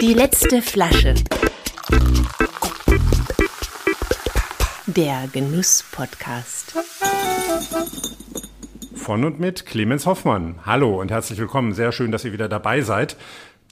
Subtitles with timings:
[0.00, 1.14] Die letzte Flasche.
[4.86, 6.74] Der Genuss-Podcast.
[8.96, 10.58] Von und mit Clemens Hoffmann.
[10.66, 11.72] Hallo und herzlich willkommen.
[11.72, 13.16] Sehr schön, dass ihr wieder dabei seid.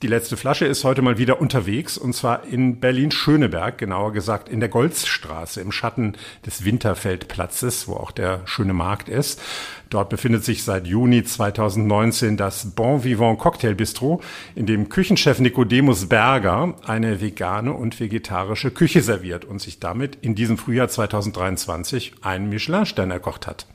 [0.01, 4.61] Die letzte Flasche ist heute mal wieder unterwegs und zwar in Berlin-Schöneberg, genauer gesagt in
[4.61, 6.13] der Golzstraße im Schatten
[6.47, 9.43] des Winterfeldplatzes, wo auch der schöne Markt ist.
[9.91, 14.21] Dort befindet sich seit Juni 2019 das Bon Vivant Cocktail Bistro,
[14.55, 20.37] in dem Küchenchef Nicodemus Berger eine vegane und vegetarische Küche serviert und sich damit in
[20.37, 23.67] diesem Frühjahr 2023 einen Michelin-Stern erkocht hat.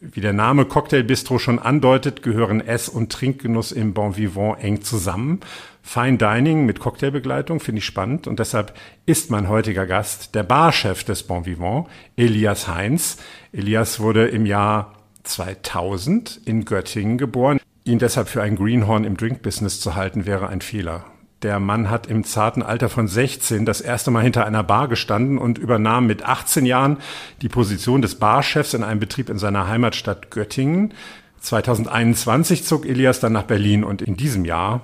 [0.00, 4.82] Wie der Name Cocktail Bistro schon andeutet, gehören Ess- und Trinkgenuss im Bon Vivant eng
[4.82, 5.40] zusammen.
[5.82, 8.74] Fine Dining mit Cocktailbegleitung finde ich spannend und deshalb
[9.06, 11.86] ist mein heutiger Gast der Barchef des Bon Vivant,
[12.16, 13.18] Elias Heinz.
[13.52, 17.60] Elias wurde im Jahr 2000 in Göttingen geboren.
[17.84, 21.04] Ihn deshalb für ein Greenhorn im Drinkbusiness zu halten, wäre ein Fehler.
[21.42, 25.36] Der Mann hat im zarten Alter von 16 das erste Mal hinter einer Bar gestanden
[25.38, 26.98] und übernahm mit 18 Jahren
[27.42, 30.94] die Position des Barchefs in einem Betrieb in seiner Heimatstadt Göttingen.
[31.40, 34.82] 2021 zog Elias dann nach Berlin und in diesem Jahr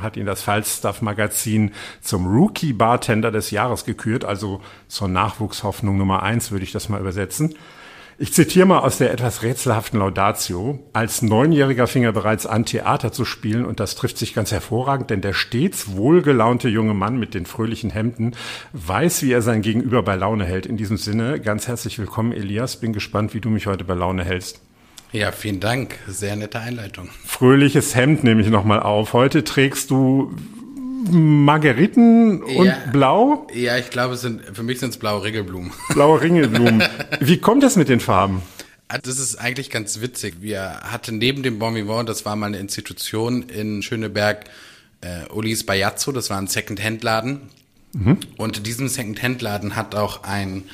[0.00, 6.22] hat ihn das Falstaff Magazin zum Rookie Bartender des Jahres gekürt, also zur Nachwuchshoffnung Nummer
[6.22, 7.54] eins würde ich das mal übersetzen.
[8.22, 10.78] Ich zitiere mal aus der etwas rätselhaften Laudatio.
[10.92, 15.08] Als Neunjähriger fing er bereits an, Theater zu spielen und das trifft sich ganz hervorragend,
[15.08, 18.36] denn der stets wohlgelaunte junge Mann mit den fröhlichen Hemden
[18.74, 20.66] weiß, wie er sein Gegenüber bei Laune hält.
[20.66, 22.76] In diesem Sinne, ganz herzlich willkommen, Elias.
[22.76, 24.60] Bin gespannt, wie du mich heute bei Laune hältst.
[25.12, 25.98] Ja, vielen Dank.
[26.06, 27.08] Sehr nette Einleitung.
[27.24, 29.14] Fröhliches Hemd nehme ich nochmal auf.
[29.14, 30.36] Heute trägst du
[31.08, 33.46] Margeriten und ja, Blau?
[33.54, 35.72] Ja, ich glaube, es sind, für mich sind es blaue Ringelblumen.
[35.90, 36.82] Blaue Ringelblumen.
[37.20, 38.42] Wie kommt das mit den Farben?
[38.88, 40.36] Ah, das ist eigentlich ganz witzig.
[40.40, 44.46] Wir hatten neben dem Bon Vivant, das war mal eine Institution in Schöneberg,
[45.00, 47.40] äh, Ulis Bajazzo, das war ein Second-Hand-Laden.
[47.92, 48.18] Mhm.
[48.36, 50.64] Und in diesem Second-Hand-Laden hat auch ein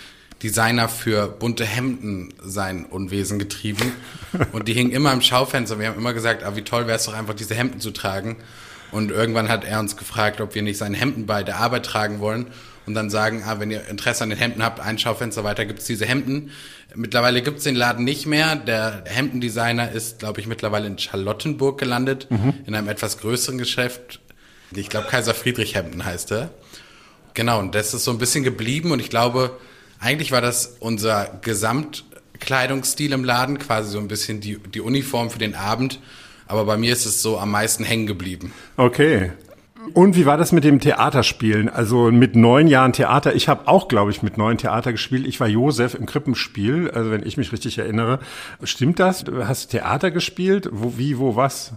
[0.42, 3.92] Designer für bunte Hemden sein Unwesen getrieben.
[4.52, 5.78] Und die hingen immer im Schaufenster.
[5.78, 8.36] Wir haben immer gesagt, ah, wie toll wäre es doch einfach, diese Hemden zu tragen.
[8.92, 12.20] Und irgendwann hat er uns gefragt, ob wir nicht seine Hemden bei der Arbeit tragen
[12.20, 12.46] wollen
[12.86, 15.86] und dann sagen, ah, wenn ihr Interesse an den Hemden habt, ein Schaufenster weiter gibt's
[15.86, 16.50] diese Hemden.
[16.94, 18.54] Mittlerweile gibt's den Laden nicht mehr.
[18.54, 22.54] Der Hemdendesigner ist, glaube ich, mittlerweile in Charlottenburg gelandet, mhm.
[22.64, 24.20] in einem etwas größeren Geschäft.
[24.74, 26.50] Ich glaube, Kaiser Friedrich Hemden heißt er.
[27.34, 29.58] Genau, und das ist so ein bisschen geblieben und ich glaube,
[30.00, 35.38] eigentlich war das unser Gesamtkleidungsstil im Laden, quasi so ein bisschen die, die Uniform für
[35.38, 36.00] den Abend.
[36.46, 38.52] Aber bei mir ist es so am meisten hängen geblieben.
[38.76, 39.32] Okay.
[39.94, 41.68] Und wie war das mit dem Theaterspielen?
[41.68, 43.34] Also mit neun Jahren Theater.
[43.34, 45.26] Ich habe auch, glaube ich, mit neun Theater gespielt.
[45.26, 48.18] Ich war Josef im Krippenspiel, also wenn ich mich richtig erinnere.
[48.64, 49.24] Stimmt das?
[49.24, 50.68] Du hast Theater gespielt?
[50.72, 51.72] Wo, wie, wo, was?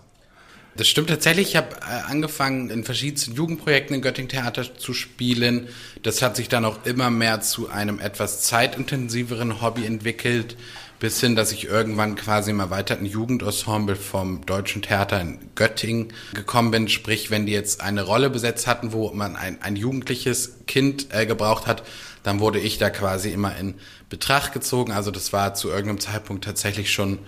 [0.75, 1.50] Das stimmt tatsächlich.
[1.50, 5.68] Ich habe äh, angefangen, in verschiedensten Jugendprojekten in Göttingen Theater zu spielen.
[6.03, 10.56] Das hat sich dann auch immer mehr zu einem etwas zeitintensiveren Hobby entwickelt
[11.00, 16.72] bis hin, dass ich irgendwann quasi im erweiterten Jugendensemble vom Deutschen Theater in Göttingen gekommen
[16.72, 16.88] bin.
[16.90, 21.26] Sprich, wenn die jetzt eine Rolle besetzt hatten, wo man ein, ein jugendliches Kind äh,
[21.26, 21.84] gebraucht hat,
[22.24, 23.76] dann wurde ich da quasi immer in
[24.10, 24.92] Betracht gezogen.
[24.92, 27.20] Also das war zu irgendeinem Zeitpunkt tatsächlich schon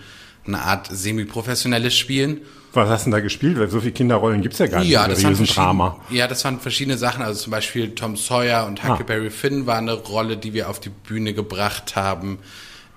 [0.46, 2.42] eine Art semi-professionelles Spielen.
[2.74, 3.58] Was hast du denn da gespielt?
[3.58, 6.00] Weil so viele Kinderrollen gibt's ja gar nicht ja, in seriösen Drama.
[6.10, 7.22] Ja, das waren verschiedene Sachen.
[7.22, 9.30] Also zum Beispiel Tom Sawyer und Huckleberry ah.
[9.30, 12.38] Finn war eine Rolle, die wir auf die Bühne gebracht haben.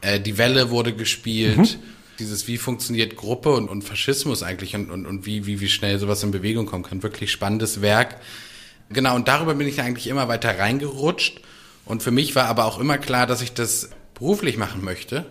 [0.02, 1.58] Äh, die Welle wurde gespielt.
[1.58, 1.76] Mhm.
[2.20, 6.00] Dieses, wie funktioniert Gruppe und, und Faschismus eigentlich und, und, und wie, wie, wie schnell
[6.00, 7.04] sowas in Bewegung kommen kann.
[7.04, 8.22] Wirklich spannendes Werk.
[8.90, 11.42] Genau, und darüber bin ich eigentlich immer weiter reingerutscht.
[11.86, 15.26] Und für mich war aber auch immer klar, dass ich das beruflich machen möchte.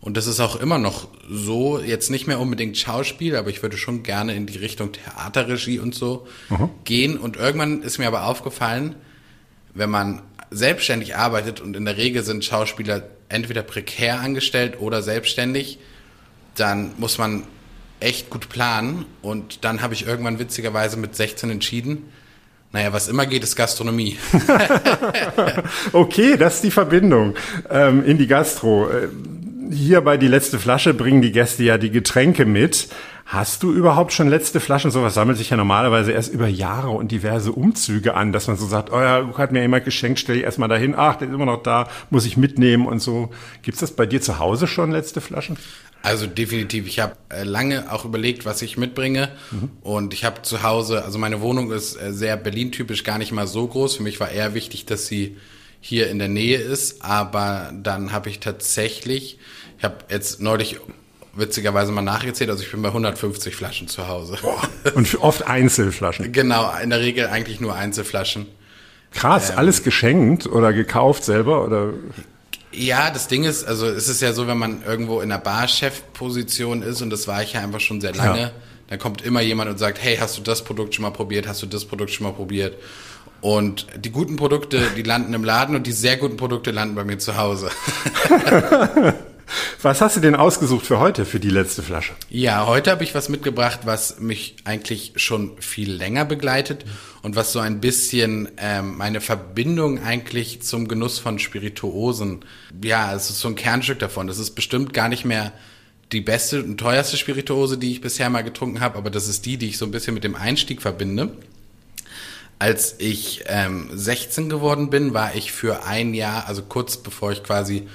[0.00, 3.76] Und das ist auch immer noch so, jetzt nicht mehr unbedingt Schauspiel, aber ich würde
[3.76, 6.70] schon gerne in die Richtung Theaterregie und so mhm.
[6.84, 7.18] gehen.
[7.18, 8.94] Und irgendwann ist mir aber aufgefallen,
[9.74, 15.78] wenn man selbstständig arbeitet und in der Regel sind Schauspieler entweder prekär angestellt oder selbstständig,
[16.56, 17.44] dann muss man
[18.00, 19.06] echt gut planen.
[19.22, 22.04] Und dann habe ich irgendwann witzigerweise mit 16 entschieden,
[22.72, 24.16] naja, was immer geht, ist Gastronomie.
[25.92, 27.34] okay, das ist die Verbindung
[27.68, 28.88] ähm, in die Gastro.
[28.88, 29.08] Äh,
[29.72, 32.88] hier bei die letzte Flasche bringen die Gäste ja die Getränke mit.
[33.32, 34.90] Hast du überhaupt schon letzte Flaschen?
[34.90, 38.66] Sowas sammelt sich ja normalerweise erst über Jahre und diverse Umzüge an, dass man so
[38.66, 41.46] sagt, oh ja, hat mir jemand geschenkt, stell ich erstmal dahin, ach, der ist immer
[41.46, 43.30] noch da, muss ich mitnehmen und so.
[43.62, 45.56] Gibt's das bei dir zu Hause schon, letzte Flaschen?
[46.02, 46.88] Also definitiv.
[46.88, 49.28] Ich habe äh, lange auch überlegt, was ich mitbringe.
[49.52, 49.70] Mhm.
[49.82, 53.46] Und ich habe zu Hause, also meine Wohnung ist äh, sehr Berlin-typisch, gar nicht mal
[53.46, 53.98] so groß.
[53.98, 55.36] Für mich war eher wichtig, dass sie
[55.80, 57.04] hier in der Nähe ist.
[57.04, 59.38] Aber dann habe ich tatsächlich,
[59.78, 60.80] ich habe jetzt neulich
[61.34, 62.50] witzigerweise mal nachgezählt.
[62.50, 64.36] Also ich bin bei 150 Flaschen zu Hause.
[64.94, 66.32] Und oft Einzelflaschen.
[66.32, 68.46] Genau, in der Regel eigentlich nur Einzelflaschen.
[69.12, 71.92] Krass, alles geschenkt oder gekauft selber oder?
[72.72, 76.82] Ja, das Ding ist, also es ist ja so, wenn man irgendwo in einer Barchef-Position
[76.82, 78.50] ist und das war ich ja einfach schon sehr lange, Ja.
[78.88, 81.48] dann kommt immer jemand und sagt, hey, hast du das Produkt schon mal probiert?
[81.48, 82.76] Hast du das Produkt schon mal probiert?
[83.40, 87.02] Und die guten Produkte, die landen im Laden und die sehr guten Produkte landen bei
[87.04, 87.70] mir zu Hause.
[89.82, 92.12] Was hast du denn ausgesucht für heute, für die letzte Flasche?
[92.28, 96.84] Ja, heute habe ich was mitgebracht, was mich eigentlich schon viel länger begleitet
[97.22, 102.44] und was so ein bisschen ähm, meine Verbindung eigentlich zum Genuss von Spirituosen.
[102.84, 104.26] Ja, es ist so ein Kernstück davon.
[104.26, 105.50] Das ist bestimmt gar nicht mehr
[106.12, 109.56] die beste und teuerste Spirituose, die ich bisher mal getrunken habe, aber das ist die,
[109.56, 111.32] die ich so ein bisschen mit dem Einstieg verbinde.
[112.58, 117.42] Als ich ähm, 16 geworden bin, war ich für ein Jahr, also kurz bevor ich
[117.42, 117.88] quasi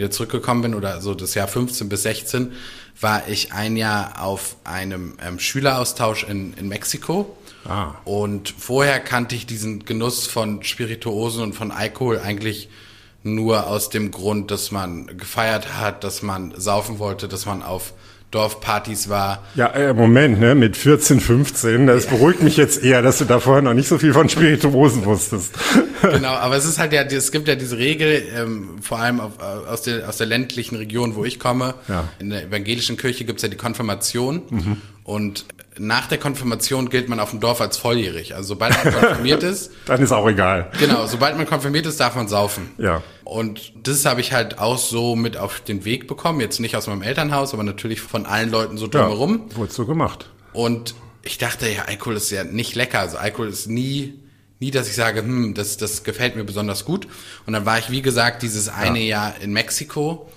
[0.00, 2.52] wieder zurückgekommen bin oder so das Jahr 15 bis 16,
[3.00, 7.36] war ich ein Jahr auf einem ähm, Schüleraustausch in, in Mexiko.
[7.68, 7.94] Ah.
[8.04, 12.70] Und vorher kannte ich diesen Genuss von Spirituosen und von Alkohol eigentlich
[13.22, 17.92] nur aus dem Grund, dass man gefeiert hat, dass man saufen wollte, dass man auf
[18.30, 19.44] Dorfpartys war.
[19.54, 23.40] Ja, äh, Moment, ne, mit 14, 15, das beruhigt mich jetzt eher, dass du da
[23.40, 25.52] vorher noch nicht so viel von Spirituosen wusstest.
[26.02, 29.40] genau, aber es ist halt ja, es gibt ja diese Regel, ähm, vor allem auf,
[29.40, 31.74] aus, der, aus der ländlichen Region, wo ich komme.
[31.88, 32.08] Ja.
[32.18, 34.42] In der evangelischen Kirche gibt's ja die Konfirmation.
[35.02, 35.44] Und
[35.80, 38.34] nach der Konfirmation gilt man auf dem Dorf als volljährig.
[38.34, 40.70] Also sobald man konfirmiert ist, Dann ist auch egal.
[40.78, 42.70] genau, sobald man konfirmiert ist, darf man saufen.
[42.76, 43.02] Ja.
[43.24, 46.40] Und das habe ich halt auch so mit auf den Weg bekommen.
[46.40, 49.46] Jetzt nicht aus meinem Elternhaus, aber natürlich von allen Leuten so drumherum.
[49.50, 50.28] Ja, wurde so gemacht.
[50.52, 53.00] Und ich dachte, ja, Alkohol ist ja nicht lecker.
[53.00, 54.20] Also Alkohol ist nie,
[54.58, 57.08] nie, dass ich sage, hm, das, das gefällt mir besonders gut.
[57.46, 60.28] Und dann war ich, wie gesagt, dieses eine Jahr in Mexiko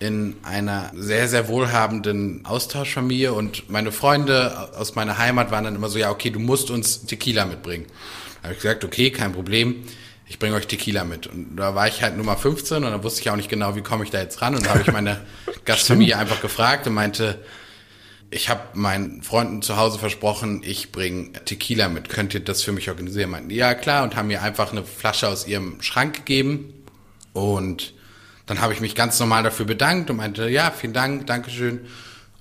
[0.00, 5.88] in einer sehr, sehr wohlhabenden Austauschfamilie und meine Freunde aus meiner Heimat waren dann immer
[5.88, 7.86] so, ja, okay, du musst uns Tequila mitbringen.
[8.36, 9.82] Da habe ich gesagt, okay, kein Problem,
[10.26, 11.26] ich bringe euch Tequila mit.
[11.26, 13.82] Und da war ich halt Nummer 15 und dann wusste ich auch nicht genau, wie
[13.82, 14.54] komme ich da jetzt ran.
[14.54, 15.20] Und da habe ich meine
[15.64, 17.42] Gastfamilie einfach gefragt und meinte,
[18.30, 22.08] ich habe meinen Freunden zu Hause versprochen, ich bringe Tequila mit.
[22.10, 23.30] Könnt ihr das für mich organisieren?
[23.30, 26.74] Meinten, ja klar, und haben mir einfach eine Flasche aus ihrem Schrank gegeben.
[27.32, 27.94] Und
[28.48, 31.80] dann habe ich mich ganz normal dafür bedankt und meinte, ja, vielen Dank, Dankeschön.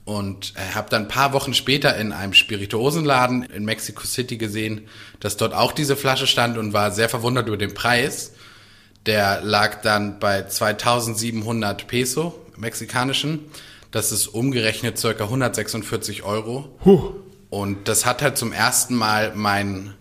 [0.06, 4.88] Und äh, habe dann ein paar Wochen später in einem Spirituosenladen in Mexico City gesehen,
[5.20, 8.32] dass dort auch diese Flasche stand und war sehr verwundert über den Preis.
[9.06, 13.42] Der lag dann bei 2700 Peso, mexikanischen.
[13.92, 16.74] Das ist umgerechnet circa 146 Euro.
[16.86, 17.16] Huh.
[17.50, 19.94] Und das hat halt zum ersten Mal mein,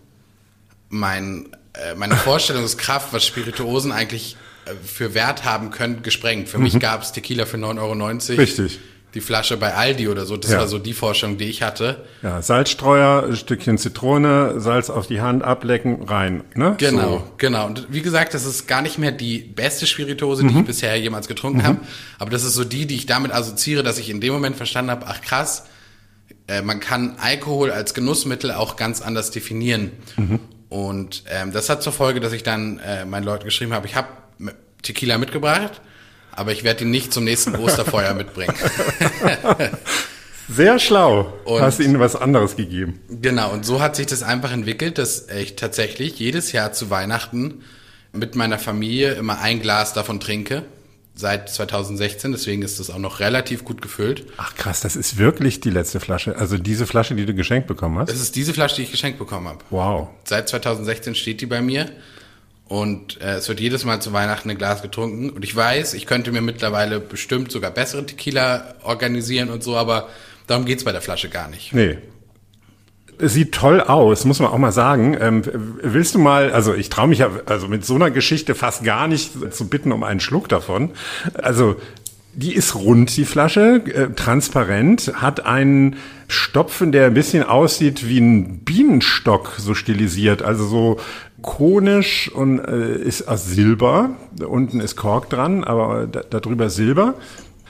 [0.89, 4.37] mein, äh, meine Vorstellungskraft, was Spirituosen eigentlich
[4.85, 6.49] für Wert haben können, gesprengt.
[6.49, 7.95] Für mich gab es Tequila für 9,90 Euro.
[7.95, 8.39] Mhm.
[8.41, 8.79] Richtig.
[9.15, 10.37] Die Flasche bei Aldi oder so.
[10.37, 10.59] Das Ja.
[10.59, 12.05] war so die Vorstellung, die ich hatte.
[12.23, 16.45] Ja, Salzstreuer, ein Stückchen Zitrone, Salz auf die Hand, ablecken, rein.
[16.55, 16.75] Ne?
[16.77, 17.33] Genau, So.
[17.39, 17.67] genau.
[17.67, 21.29] Und wie gesagt, das ist gar nicht mehr die beste Spirituose, die ich bisher jemals
[21.29, 21.79] getrunken habe.
[22.19, 24.91] Aber das ist so die, die ich damit assoziiere, dass ich in dem Moment verstanden
[24.91, 25.65] habe, ach krass,
[26.49, 29.93] äh, man kann Alkohol als Genussmittel auch ganz anders definieren.
[30.69, 33.95] Und ähm, das hat zur Folge, dass ich dann äh, meinen Leuten geschrieben habe, ich
[33.95, 34.09] habe
[34.83, 35.81] Tequila mitgebracht,
[36.33, 38.55] aber ich werde ihn nicht zum nächsten Osterfeuer mitbringen.
[40.49, 41.33] Sehr schlau.
[41.45, 43.01] Und- Hast ihnen was anderes gegeben.
[43.09, 47.63] Genau, und so hat sich das einfach entwickelt, dass ich tatsächlich jedes Jahr zu Weihnachten
[48.13, 50.63] mit meiner Familie immer ein Glas davon trinke.
[51.19, 54.27] Seit 2016, deswegen ist das auch noch relativ gut gefüllt.
[54.37, 56.37] Ach krass, das ist wirklich die letzte Flasche.
[56.37, 58.11] Also diese Flasche, die du geschenkt bekommen hast.
[58.11, 59.61] Das ist diese Flasche, die ich geschenkt bekommen habe.
[59.71, 60.09] Wow.
[60.25, 61.89] Seit 2016 steht die bei mir
[62.69, 65.31] und äh, es wird jedes Mal zu Weihnachten ein Glas getrunken.
[65.31, 70.09] Und ich weiß, ich könnte mir mittlerweile bestimmt sogar bessere Tequila organisieren und so, aber
[70.47, 71.73] darum geht's bei der Flasche gar nicht.
[71.73, 71.99] Nee.
[73.19, 75.17] Sieht toll aus, muss man auch mal sagen.
[75.19, 75.43] Ähm,
[75.81, 79.07] willst du mal, also ich traue mich ja also mit so einer Geschichte fast gar
[79.07, 80.91] nicht zu bitten um einen Schluck davon.
[81.35, 81.77] Also
[82.35, 85.97] die ist rund, die Flasche, äh, transparent, hat einen
[86.29, 91.01] Stopfen, der ein bisschen aussieht wie ein Bienenstock, so stilisiert, also so
[91.47, 94.11] konisch und äh, ist aus Silber.
[94.47, 97.15] Unten ist Kork dran, aber da, darüber Silber.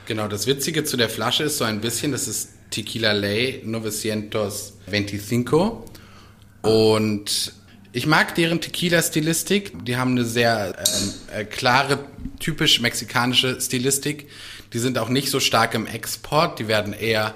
[0.06, 5.46] Genau, das Witzige zu der Flasche ist so ein bisschen, das ist Tequila Ley 925.
[6.62, 7.52] Und
[7.92, 9.84] ich mag deren Tequila-Stilistik.
[9.84, 11.98] Die haben eine sehr ähm, äh, klare,
[12.40, 14.28] typisch mexikanische Stilistik.
[14.72, 16.58] Die sind auch nicht so stark im Export.
[16.58, 17.34] Die werden eher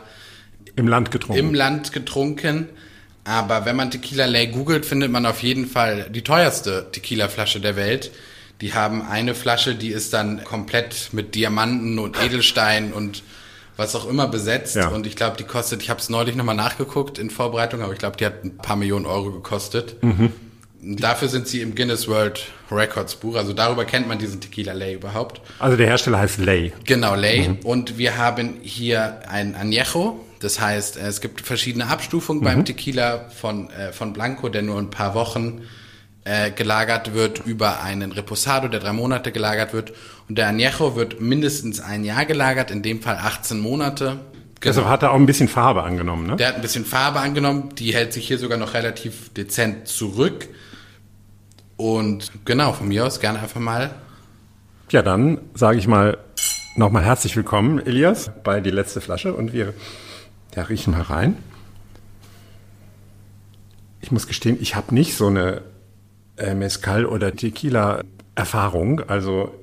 [0.75, 1.39] Im Land getrunken.
[1.39, 2.69] im Land getrunken.
[3.25, 7.77] Aber wenn man Tequila Ley googelt, findet man auf jeden Fall die teuerste Tequila-Flasche der
[7.77, 8.11] Welt.
[8.61, 13.23] Die haben eine Flasche, die ist dann komplett mit Diamanten und Edelstein und
[13.77, 14.77] was auch immer besetzt.
[14.77, 14.89] Ja.
[14.89, 17.99] Und ich glaube, die kostet, ich habe es neulich nochmal nachgeguckt in Vorbereitung, aber ich
[17.99, 19.97] glaube, die hat ein paar Millionen Euro gekostet.
[20.83, 23.37] Dafür sind sie im Guinness World Records Buch.
[23.37, 25.41] Also darüber kennt man diesen Tequila Lay überhaupt.
[25.59, 26.73] Also der Hersteller heißt Lay.
[26.85, 27.59] Genau, Lay.
[27.65, 30.17] Und wir haben hier ein Añejo.
[30.41, 34.89] Das heißt, es gibt verschiedene Abstufungen beim Tequila von, äh, von Blanco, der nur ein
[34.89, 35.61] paar Wochen
[36.25, 39.93] äh, gelagert wird über einen Reposado, der drei Monate gelagert wird.
[40.29, 44.21] Und der Añejo wird mindestens ein Jahr gelagert, in dem Fall 18 Monate.
[44.63, 46.37] Deshalb hat er auch ein bisschen Farbe angenommen, ne?
[46.37, 50.49] Der hat ein bisschen Farbe angenommen, die hält sich hier sogar noch relativ dezent zurück.
[51.77, 53.91] Und genau, von mir aus gerne einfach mal.
[54.91, 56.19] Ja, dann sage ich mal
[56.77, 59.73] nochmal herzlich willkommen, Elias, bei die letzte Flasche und wir
[60.55, 61.37] ja, riechen mal rein.
[64.01, 65.63] Ich muss gestehen, ich habe nicht so eine
[66.37, 68.03] äh, Mezcal oder Tequila
[68.35, 69.01] Erfahrung.
[69.09, 69.55] Also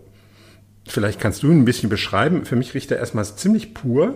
[0.87, 2.45] vielleicht kannst du ein bisschen beschreiben.
[2.45, 4.15] Für mich riecht er erstmal ziemlich pur.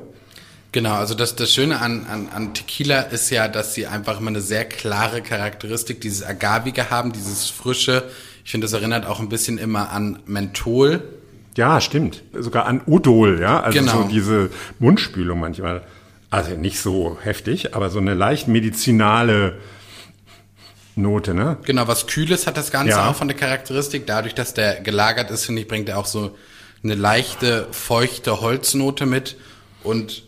[0.72, 4.30] Genau, also das, das Schöne an, an, an Tequila ist ja, dass sie einfach immer
[4.30, 8.04] eine sehr klare Charakteristik, dieses Agavige haben, dieses Frische.
[8.46, 11.04] Ich finde, das erinnert auch ein bisschen immer an Menthol.
[11.58, 12.24] Ja, stimmt.
[12.34, 13.60] Sogar an Odol, ja.
[13.60, 14.04] Also Genau.
[14.04, 14.50] so diese
[14.80, 15.82] Mundspülung manchmal.
[16.32, 19.60] Also nicht so heftig, aber so eine leicht medizinale
[20.96, 21.58] Note, ne?
[21.64, 23.10] Genau, was Kühles hat das Ganze Ja.
[23.10, 24.06] auch von der Charakteristik.
[24.08, 26.36] Dadurch, dass der gelagert ist, finde ich, bringt er auch so
[26.84, 29.38] eine leichte, feuchte Holznote mit.
[29.84, 30.24] Und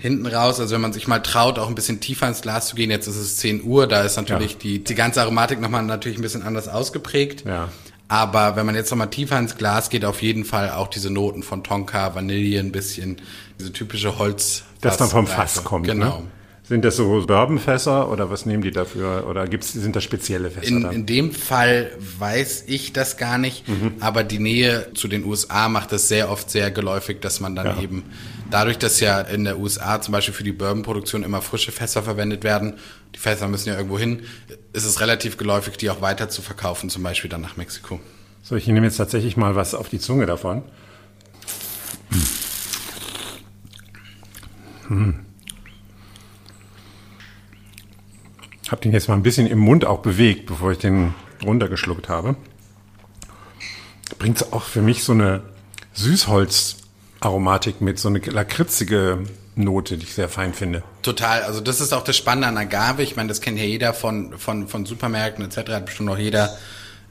[0.00, 2.76] hinten raus, also wenn man sich mal traut, auch ein bisschen tiefer ins Glas zu
[2.76, 4.58] gehen, jetzt ist es 10 Uhr, da ist natürlich Ja.
[4.62, 7.44] die, die ganze Aromatik nochmal natürlich ein bisschen anders ausgeprägt.
[7.46, 7.68] Ja.
[8.08, 11.42] Aber wenn man jetzt nochmal tiefer ins Glas geht, auf jeden Fall auch diese Noten
[11.42, 13.20] von Tonka, Vanille, ein bisschen,
[13.58, 14.64] diese typische Holz.
[14.80, 15.26] Das dann vom.
[15.26, 15.86] Fass kommt.
[15.86, 16.18] Genau.
[16.20, 16.22] Ne?
[16.68, 19.28] Sind das so Bourbonfässer oder was nehmen die dafür?
[19.28, 23.68] Oder gibt's, sind das spezielle Fässer In, in dem Fall weiß ich das gar nicht,
[23.68, 23.94] Mhm.
[24.00, 27.66] aber die Nähe zu den USA macht es sehr oft sehr geläufig, dass man dann
[27.66, 27.80] Ja.
[27.80, 28.02] eben,
[28.50, 32.42] dadurch, dass ja in der USA zum Beispiel für die Bourbonproduktion immer frische Fässer verwendet
[32.42, 32.74] werden,
[33.14, 34.22] die Fässer müssen ja irgendwo hin,
[34.72, 38.00] ist es relativ geläufig, die auch weiter zu verkaufen, zum Beispiel dann nach Mexiko.
[38.42, 40.64] so, ich nehme jetzt tatsächlich mal was auf die Zunge davon.
[48.68, 51.14] Hab den jetzt mal ein bisschen im Mund auch bewegt, bevor ich den
[51.44, 52.36] runtergeschluckt habe.
[54.18, 55.42] Bringt auch für mich so eine
[55.92, 59.24] Süßholzaromatik mit, so eine lakritzige
[59.56, 60.82] Note, die ich sehr fein finde.
[61.02, 63.02] Total, also das ist auch das Spannende an Agave.
[63.02, 65.70] Ich meine, das kennt ja jeder von, von, von Supermärkten etc.
[65.70, 66.56] Hat bestimmt auch jeder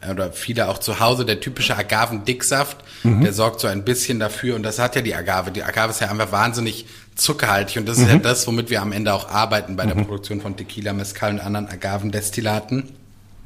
[0.02, 1.26] äh, oder viele auch zu Hause.
[1.26, 4.56] Der typische Agavendicksaft, der sorgt so ein bisschen dafür.
[4.56, 5.52] Und das hat ja die Agave.
[5.52, 7.78] Die Agave ist ja einfach wahnsinnig zuckerhaltig.
[7.78, 10.56] Und das ist ja das, womit wir am Ende auch arbeiten bei der Produktion von
[10.58, 12.90] Tequila, Mezcal und anderen Agavendestillaten.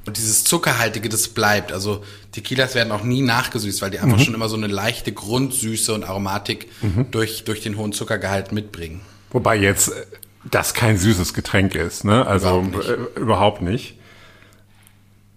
[0.05, 1.71] Und dieses Zuckerhaltige, das bleibt.
[1.71, 5.93] Also Tequilas werden auch nie nachgesüßt, weil die einfach schon immer so eine leichte Grundsüße
[5.93, 6.67] und Aromatik
[7.11, 9.01] durch, durch den hohen Zuckergehalt mitbringen.
[9.31, 10.05] Wobei jetzt äh,
[10.49, 12.25] das kein süßes Getränk ist, ne?
[12.25, 12.89] Also Überhaupt nicht.
[12.89, 13.95] äh, überhaupt nicht.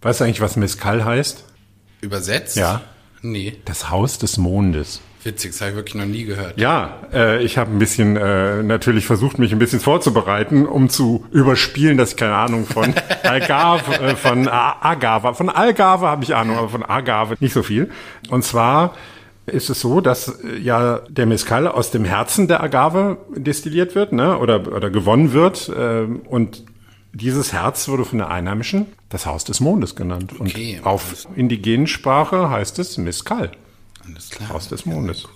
[0.00, 1.44] Weißt du eigentlich, was Mezcal heißt?
[2.00, 2.56] Übersetzt?
[2.56, 2.80] Ja.
[3.20, 3.58] Nee.
[3.66, 5.00] Das Haus des Mondes.
[5.24, 6.58] Witzig, das habe ich wirklich noch nie gehört.
[6.58, 11.26] Ja, äh, ich habe ein bisschen äh, natürlich versucht, mich ein bisschen vorzubereiten, um zu
[11.30, 16.34] überspielen, dass ich keine Ahnung von Algarve, äh, von A- Agave, von Algarve habe ich
[16.34, 17.90] Ahnung, aber von Agave nicht so viel.
[18.30, 18.94] Und zwar
[19.46, 24.12] ist es so, dass äh, ja der Mezcal aus dem Herzen der Agave destilliert wird,
[24.12, 26.64] ne, oder oder gewonnen wird äh, und
[27.14, 30.32] dieses Herz wurde von der Einheimischen das Haus des Mondes genannt.
[30.38, 30.78] Okay.
[30.78, 33.50] Und auf indigenen Sprache heißt es Mezcal.
[34.06, 34.48] Alles klar.
[34.50, 35.26] Haus des Mondes.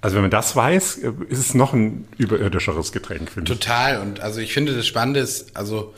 [0.00, 0.96] Also wenn man das weiß,
[1.28, 3.58] ist es noch ein überirdischeres Getränk, finde ich.
[3.58, 4.00] Total.
[4.00, 5.94] Und also ich finde, das Spannende ist, also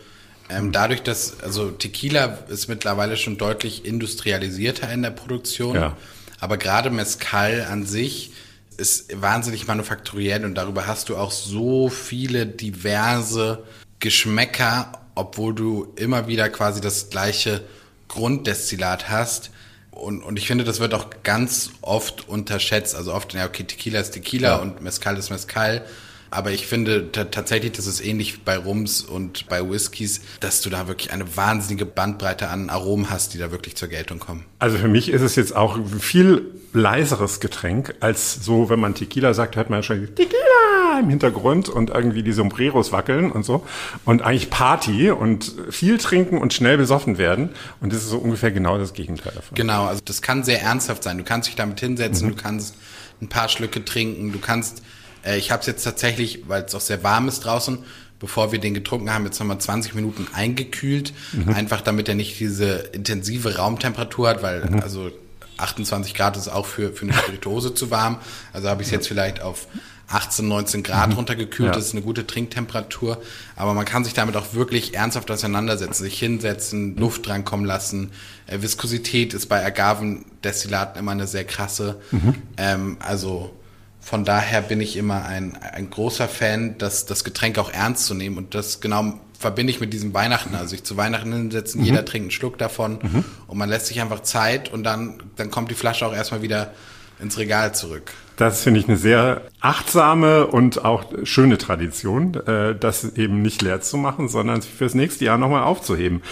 [0.49, 5.77] ähm, dadurch, dass, also Tequila ist mittlerweile schon deutlich industrialisierter in der Produktion.
[5.77, 5.97] Ja.
[6.41, 8.33] Aber gerade Mezcal an sich
[8.77, 13.63] ist wahnsinnig manufakturell und darüber hast du auch so viele diverse
[14.01, 17.63] Geschmäcker, obwohl du immer wieder quasi das gleiche
[18.09, 19.51] Grunddestillat hast.
[19.93, 22.95] Und, und ich finde, das wird auch ganz oft unterschätzt.
[22.97, 24.57] Also oft, ja, okay, Tequila ist Tequila Ja.
[24.57, 25.85] und Mezcal ist Mezcal.
[26.33, 30.71] Aber ich finde ta- tatsächlich, das ist ähnlich bei Rums und bei Whiskys, dass du
[30.71, 34.45] da wirklich eine wahnsinnige Bandbreite an Aromen hast, die da wirklich zur Geltung kommen.
[34.59, 38.95] Also für mich ist es jetzt auch ein viel leiseres Getränk, als so, wenn man
[38.95, 43.67] Tequila sagt, hört man schon Tequila im Hintergrund und irgendwie die Sombreros wackeln und so.
[44.05, 47.51] Und eigentlich Party und viel trinken und schnell besoffen werden.
[47.81, 49.55] Und das ist so ungefähr genau das Gegenteil davon.
[49.55, 51.19] Genau, also das kann sehr ernsthaft sein.
[51.19, 52.75] Du kannst dich damit hinsetzen, du kannst
[53.21, 54.83] ein paar Schlücke trinken, du kannst,
[55.25, 57.79] äh, ich habe es jetzt tatsächlich, weil es auch sehr warm ist draußen,
[58.21, 61.13] bevor wir den getrunken haben, jetzt nochmal 20 Minuten eingekühlt,
[61.55, 65.11] einfach damit er nicht diese intensive Raumtemperatur hat, weil also
[65.59, 68.19] 28 Grad ist auch für, für eine Spirituose zu warm.
[68.53, 69.67] Also habe ich es jetzt vielleicht auf
[70.09, 71.15] 18, 19 Grad Mhm.
[71.17, 71.69] runtergekühlt.
[71.71, 71.75] Ja.
[71.75, 73.21] Das ist eine gute Trinktemperatur.
[73.57, 78.11] Aber man kann sich damit auch wirklich ernsthaft auseinandersetzen, sich hinsetzen, Luft drankommen lassen.
[78.47, 82.01] Äh, Viskosität ist bei Agavendestillaten immer eine sehr krasse.
[82.11, 82.35] Mhm.
[82.57, 83.51] Ähm, also
[84.03, 88.15] von daher bin ich immer ein, ein großer Fan, das, das Getränk auch ernst zu
[88.15, 88.37] nehmen.
[88.37, 90.55] Und das genau verbinde ich mit diesem Weihnachten.
[90.55, 91.87] Also sich zu Weihnachten hinsetzen, Mhm.
[91.87, 95.71] jeder trinkt einen Schluck davon und man lässt sich einfach Zeit und dann, dann kommt
[95.71, 96.73] die Flasche auch erstmal wieder
[97.21, 98.13] ins Regal zurück.
[98.37, 103.81] Das finde ich eine sehr achtsame und auch schöne Tradition, äh, das eben nicht leer
[103.81, 106.23] zu machen, sondern fürs nächste Jahr nochmal aufzuheben.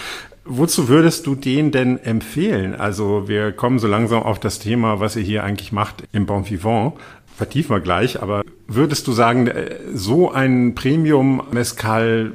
[0.43, 2.73] Wozu würdest du den denn empfehlen?
[2.75, 6.49] Also wir kommen so langsam auf das Thema, was ihr hier eigentlich macht im Bon
[6.49, 6.93] Vivant.
[7.35, 12.33] Vertiefen wir gleich, aber würdest du sagen, äh, so ein Premium Mescal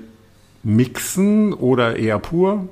[0.62, 2.68] mixen oder eher pur?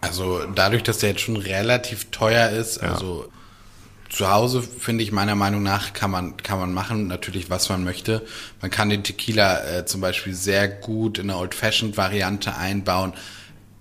[0.00, 3.28] Also dadurch, dass der jetzt schon relativ teuer ist, also
[4.08, 7.82] zu Hause finde ich meiner Meinung nach kann man kann man machen natürlich was man
[7.82, 8.22] möchte.
[8.60, 13.14] Man kann den Tequila äh, zum Beispiel sehr gut in eine Old Fashioned Variante einbauen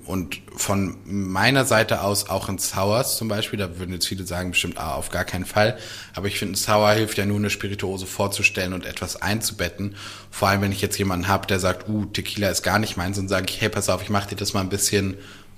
[0.05, 3.57] und von meiner Seite aus auch in Sours zum Beispiel.
[3.57, 5.77] Da würden jetzt viele sagen bestimmt ah, auf gar keinen Fall.
[6.13, 9.95] Aber ich finde, Sour hilft ja nur eine Spirituose vorzustellen und etwas einzubetten.
[10.29, 13.17] Vor allem wenn ich jetzt jemanden habe, der sagt, uh Tequila ist gar nicht meins,
[13.17, 15.15] und sage ich, hey pass auf, ich mache dir das mal ein bisschen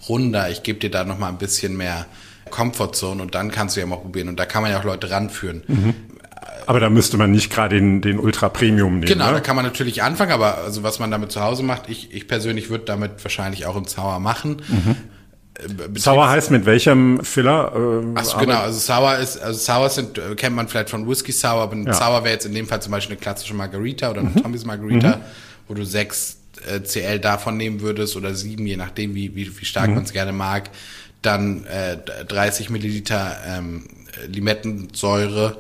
[0.08, 0.50] runder.
[0.50, 2.06] Ich gebe dir da noch mal ein bisschen mehr
[2.50, 4.30] Comfortzone und dann kannst du ja mal probieren.
[4.30, 5.64] Und da kann man ja auch Leute ranführen.
[6.66, 9.06] Aber da müsste man nicht gerade den, den Ultra Premium nehmen.
[9.06, 9.42] Genau, da ne?
[9.42, 12.70] kann man natürlich anfangen, aber also was man damit zu Hause macht, ich, ich persönlich
[12.70, 14.62] würde damit wahrscheinlich auch einen Sour machen.
[15.56, 17.72] Äh, Betriebs- Sauer heißt mit welchem Filler?
[17.74, 21.08] Äh, Ach so, genau, also Sour ist, also Sour sind, äh, kennt man vielleicht von
[21.08, 21.94] Whisky Sour, aber ein Ja.
[21.94, 24.44] Sour wäre jetzt in dem Fall zum Beispiel eine klassische Margarita oder eine Mhm.
[24.44, 25.22] Tommy's Margarita,
[25.70, 26.38] wo du sechs
[26.70, 29.96] äh, CL davon nehmen würdest oder sieben, je nachdem, wie, wie, wie stark Mhm.
[29.96, 30.70] man es gerne mag.
[31.22, 33.84] Dann äh, 30 Milliliter ähm,
[34.28, 35.58] Limettensäure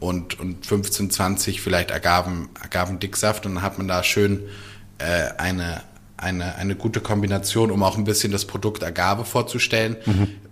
[0.00, 4.42] und, und 15, 20 vielleicht Agaven, Agavendicksaft und dann hat man da schön
[4.98, 5.82] äh, eine,
[6.16, 9.96] eine, eine gute Kombination, um auch ein bisschen das Produkt Agave vorzustellen.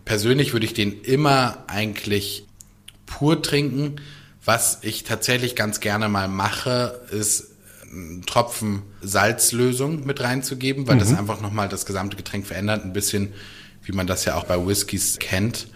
[0.04, 2.46] Persönlich würde ich den immer eigentlich
[3.06, 3.96] pur trinken.
[4.44, 7.52] Was ich tatsächlich ganz gerne mal mache, ist
[7.90, 12.84] einen Tropfen Salzlösung mit reinzugeben, weil das einfach nochmal das gesamte Getränk verändert.
[12.84, 13.32] Ein bisschen,
[13.82, 15.68] wie man das ja auch bei Whiskys kennt.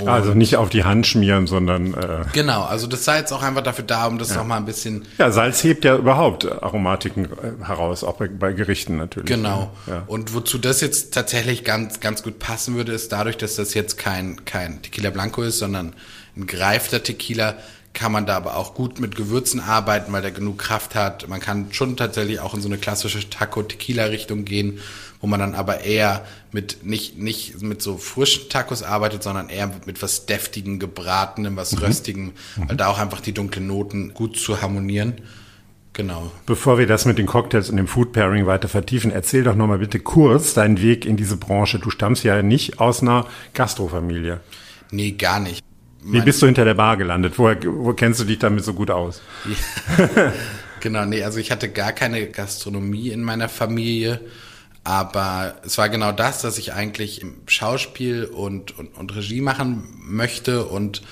[0.00, 3.42] Und Also nicht auf die Hand schmieren, sondern äh, Genau, also das sei jetzt auch
[3.42, 7.24] einfach dafür da, um das noch mal ein bisschen ja, Salz hebt ja überhaupt Aromatiken
[7.24, 9.28] äh, heraus, auch bei, bei Gerichten natürlich.
[9.28, 9.72] Genau.
[9.86, 10.02] Ja.
[10.06, 13.96] Und wozu das jetzt tatsächlich ganz, ganz gut passen würde, ist dadurch, dass das jetzt
[13.98, 15.94] kein, kein Tequila Blanco ist, sondern
[16.36, 17.56] ein gereifter Tequila,
[17.96, 21.28] kann man da aber auch gut mit Gewürzen arbeiten, weil der genug Kraft hat.
[21.28, 24.80] Man kann schon tatsächlich auch in so eine klassische Taco-Tequila-Richtung gehen,
[25.22, 29.70] wo man dann aber eher mit, nicht, nicht mit so frischen Tacos arbeitet, sondern eher
[29.86, 34.60] mit, was deftigen, gebratenem, was röstigem, weil da auch einfach die dunklen Noten gut zu
[34.60, 35.14] harmonieren.
[35.94, 36.30] Genau.
[36.44, 39.78] Bevor wir das mit den Cocktails und dem Food Pairing weiter vertiefen, erzähl doch nochmal
[39.78, 41.78] bitte kurz deinen Weg in diese Branche.
[41.78, 44.40] Du stammst ja nicht aus einer Gastrofamilie.
[44.90, 45.65] Nee, gar nicht.
[46.12, 47.34] Wie bist du hinter der Bar gelandet?
[47.36, 49.22] Woher, wo kennst du dich damit so gut aus?
[50.80, 54.20] Genau, nee, also ich hatte gar keine Gastronomie in meiner Familie,
[54.84, 59.84] aber es war genau das, dass ich eigentlich im Schauspiel und, und, und Regie machen
[59.98, 61.02] möchte und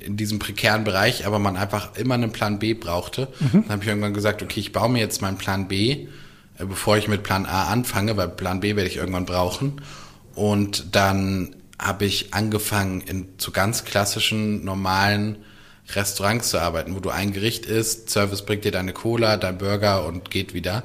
[0.00, 3.28] in diesem prekären Bereich, aber man einfach immer einen Plan B brauchte.
[3.52, 6.06] Dann habe ich irgendwann gesagt, okay, ich baue mir jetzt meinen Plan B,
[6.58, 9.80] äh, bevor ich mit Plan A anfange, weil Plan B werde ich irgendwann brauchen.
[10.34, 15.38] Und dann habe ich angefangen, in zu ganz klassischen, normalen
[15.94, 20.04] Restaurants zu arbeiten, wo du ein Gericht isst, Service bringt dir deine Cola, dein Burger
[20.06, 20.82] und geht wieder.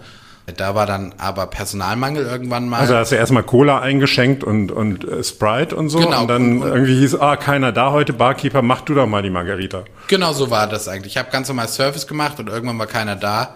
[0.58, 2.82] Da war dann aber Personalmangel irgendwann mal.
[2.82, 6.00] Also hast du erstmal Cola eingeschenkt und, und äh, Sprite und so.
[6.00, 6.22] Genau.
[6.22, 9.30] Und dann Und- irgendwie hieß, ah, keiner da heute, Barkeeper, mach du doch mal die
[9.30, 9.86] Margarita.
[10.08, 11.14] Genau so war das eigentlich.
[11.14, 13.56] Ich habe ganz normal Service gemacht und irgendwann war keiner da.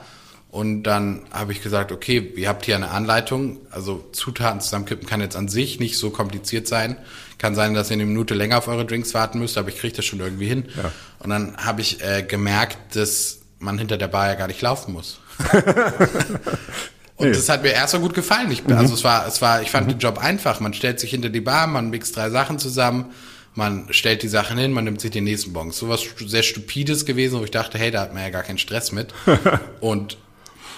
[0.52, 3.58] Und dann habe ich gesagt, okay, ihr habt hier eine Anleitung.
[3.72, 6.96] Also Zutaten zusammenkippen kann jetzt an sich nicht so kompliziert sein.
[7.38, 9.96] Kann sein, dass ihr eine Minute länger auf eure Drinks warten müsst, aber ich kriege
[9.96, 10.66] das schon irgendwie hin.
[10.76, 10.92] Ja.
[11.20, 14.94] Und dann habe ich äh, gemerkt, dass man hinter der Bar ja gar nicht laufen
[14.94, 15.20] muss.
[17.18, 17.34] Und Nee.
[17.34, 18.52] das hat mir erstmal gut gefallen.
[18.52, 20.60] Ich, Also es war, es war, ich fand den Job einfach.
[20.60, 23.12] Man stellt sich hinter die Bar, man mixt drei Sachen zusammen,
[23.54, 25.72] man stellt die Sachen hin, man nimmt sich den nächsten Bon.
[25.72, 28.58] So was sehr Stupides gewesen, wo ich dachte, hey, da hat man ja gar keinen
[28.58, 29.14] Stress mit.
[29.80, 30.18] und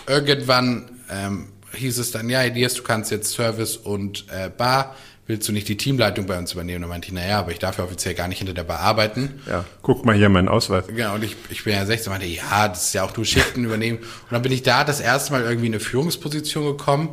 [0.05, 4.95] irgendwann ähm, hieß es dann, ja, Elias, du kannst jetzt Service und äh, Bar.
[5.27, 6.77] Willst du nicht die Teamleitung bei uns übernehmen?
[6.77, 8.79] Und dann meinte ich, naja, aber ich darf ja offiziell gar nicht hinter der Bar
[8.79, 9.41] arbeiten.
[9.45, 10.85] Ja, guck mal hier meinen Ausweis.
[10.87, 13.65] Genau, und ich, ich bin ja 16, meinte, ja, das ist ja auch du Schichten
[13.65, 13.97] übernehmen.
[13.97, 17.09] Und dann bin ich da das erste Mal irgendwie in eine Führungsposition gekommen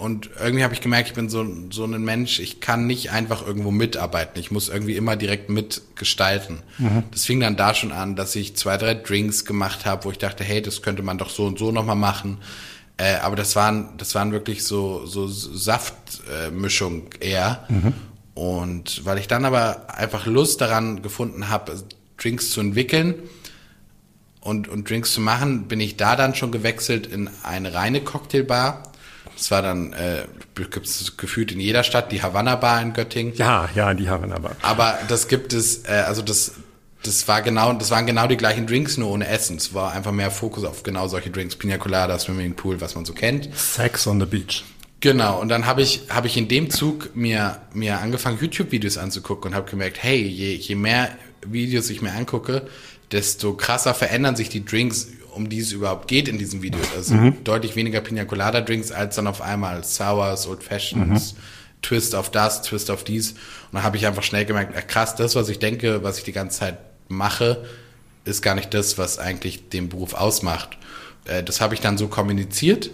[0.00, 3.46] Und irgendwie habe ich gemerkt, ich bin so, so ein Mensch, ich kann nicht einfach
[3.46, 4.40] irgendwo mitarbeiten.
[4.40, 6.62] Ich muss irgendwie immer direkt mitgestalten.
[6.78, 7.02] Mhm.
[7.10, 10.16] Das fing dann da schon an, dass ich zwei, drei Drinks gemacht habe, wo ich
[10.16, 12.38] dachte, hey, das könnte man doch so und so nochmal machen.
[13.00, 17.64] Äh, aber das waren, das waren wirklich so, so Saftmischung äh, eher.
[17.68, 17.94] Mhm.
[18.34, 21.82] Und weil ich dann aber einfach Lust daran gefunden habe,
[22.18, 23.14] Drinks zu entwickeln
[24.40, 28.82] und, und Drinks zu machen, bin ich da dann schon gewechselt in eine reine Cocktailbar
[29.40, 33.32] das war dann, äh, gibt es gefühlt in jeder Stadt, die Havanna Bar in Göttingen.
[33.36, 34.54] Ja, ja, die Havanna Bar.
[34.60, 36.52] Aber das gibt es, äh, also das,
[37.02, 39.56] das war genau, das waren genau die gleichen Drinks, nur ohne Essen.
[39.56, 41.56] Es war einfach mehr Fokus auf genau solche Drinks.
[41.56, 43.48] Pina Colada, Swimmingpool, was man so kennt.
[43.56, 44.64] Sex on the Beach.
[45.00, 49.50] Genau, und dann habe ich, hab ich in dem Zug mir, mir angefangen, YouTube-Videos anzugucken
[49.50, 51.08] und habe gemerkt, hey, je, je mehr
[51.46, 52.66] Videos ich mir angucke,
[53.10, 56.80] desto krasser verändern sich die Drinks um die es überhaupt geht in diesem Video.
[56.94, 57.44] Also mhm.
[57.44, 61.38] deutlich weniger Pina Colada Drinks als dann auf einmal Sours, Old Fashions, mhm.
[61.82, 63.32] Twist auf das, Twist auf dies.
[63.32, 63.38] Und
[63.74, 66.58] dann habe ich einfach schnell gemerkt, krass, das, was ich denke, was ich die ganze
[66.58, 66.78] Zeit
[67.10, 67.64] mache,
[68.24, 70.78] ist gar nicht das, was eigentlich den Beruf ausmacht.
[71.24, 72.90] Äh, das habe ich dann so kommuniziert,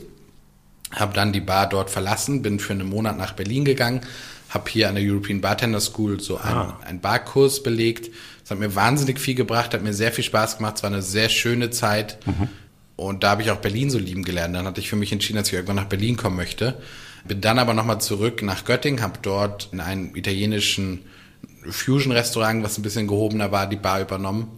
[0.92, 4.00] habe dann die Bar dort verlassen, bin für einen Monat nach Berlin gegangen,
[4.48, 6.80] habe hier an der European Bartender School so einen, ah.
[6.84, 8.10] einen Barkurs belegt,
[8.46, 10.76] es hat mir wahnsinnig viel gebracht, hat mir sehr viel Spaß gemacht.
[10.76, 12.24] Es war eine sehr schöne Zeit.
[12.28, 12.48] Mhm.
[12.94, 14.54] Und da habe ich auch Berlin so lieben gelernt.
[14.54, 16.80] Dann hatte ich für mich entschieden, dass ich irgendwann nach Berlin kommen möchte.
[17.24, 21.00] Bin dann aber nochmal zurück nach Göttingen, habe dort in einem italienischen
[21.68, 24.48] Fusion-Restaurant, was ein bisschen gehobener war, die Bar übernommen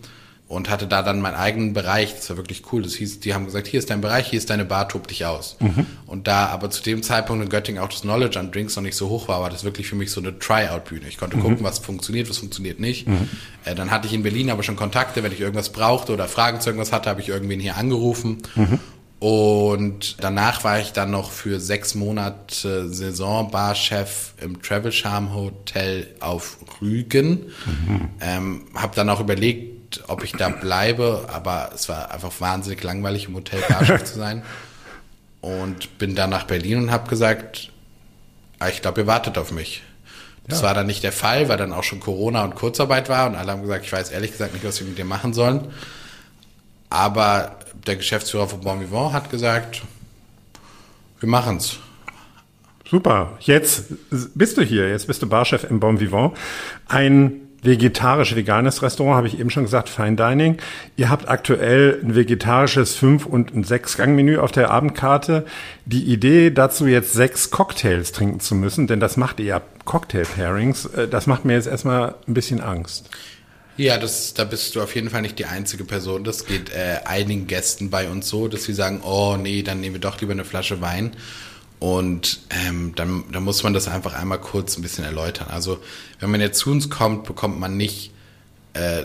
[0.48, 2.14] und hatte da dann meinen eigenen Bereich.
[2.14, 2.83] Das war wirklich cool.
[2.83, 5.27] Das hieß, die haben gesagt, hier ist dein Bereich, hier ist deine Bar, tob dich
[5.27, 5.57] aus.
[5.61, 5.87] Mhm.
[6.07, 8.96] Und da aber zu dem Zeitpunkt in Göttingen auch das Knowledge an Drinks noch nicht
[8.96, 11.07] so hoch war, war das wirklich für mich so eine Tryout-Bühne.
[11.07, 11.42] Ich konnte mhm.
[11.42, 13.07] gucken, was funktioniert, was funktioniert nicht.
[13.07, 13.29] Mhm.
[13.66, 16.62] Äh, dann hatte ich in Berlin aber schon Kontakte, wenn ich irgendwas brauchte oder Fragen
[16.62, 18.38] zu irgendwas hatte, habe ich irgendwen hier angerufen.
[19.20, 26.59] Und danach war ich dann noch für sechs Monate Saisonbarchef im Travel Charm Hotel auf
[26.81, 27.46] Rügen.
[27.66, 28.09] Mhm.
[28.20, 33.26] Ähm, habe dann auch überlegt, ob ich da bleibe, aber es war einfach wahnsinnig langweilig
[33.26, 34.42] im Hotel Barchef zu sein.
[35.40, 37.70] Und bin dann nach Berlin und habe gesagt,
[38.59, 39.83] ah, ich glaube, ihr wartet auf mich.
[40.48, 40.66] Das ja.
[40.66, 43.52] war dann nicht der Fall, weil dann auch schon Corona und Kurzarbeit war und alle
[43.52, 45.68] haben gesagt, ich weiß ehrlich gesagt nicht, was wir mit dir machen sollen.
[46.90, 49.83] Aber der Geschäftsführer von Bon Vivant hat gesagt,
[51.20, 51.78] wir machen's.
[52.88, 53.37] Super.
[53.40, 53.85] Jetzt
[54.35, 54.88] bist du hier.
[54.88, 56.35] Jetzt bist du Barchef im Bon Vivant.
[56.87, 60.59] Ein vegetarisch-veganes Restaurant, habe ich eben schon gesagt, Fine Dining.
[60.96, 65.44] Ihr habt aktuell ein vegetarisches Fünf- und ein Sechs-Gang-Menü auf der Abendkarte.
[65.85, 70.87] Die Idee dazu, jetzt sechs Cocktails trinken zu müssen, denn das macht ihr ja Cocktail-Pairings,
[70.87, 73.11] äh, das macht mir jetzt erstmal ein bisschen Angst.
[73.79, 76.25] Ja, das, da bist du auf jeden Fall nicht die einzige Person.
[76.25, 79.95] Das geht äh, einigen Gästen bei uns so, dass sie sagen, oh nee, dann nehmen
[79.95, 81.12] wir doch lieber eine Flasche Wein.
[81.79, 85.47] Und ähm, dann, dann muss man das einfach einmal kurz ein bisschen erläutern.
[85.49, 85.79] Also
[86.19, 88.11] wenn man jetzt zu uns kommt, bekommt man nicht
[88.73, 89.05] äh,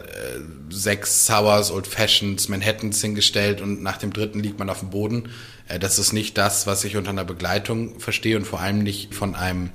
[0.72, 5.30] sechs Sours, Old Fashions, Manhattans hingestellt und nach dem dritten liegt man auf dem Boden.
[5.68, 9.14] Äh, das ist nicht das, was ich unter einer Begleitung verstehe und vor allem nicht
[9.14, 9.70] von einem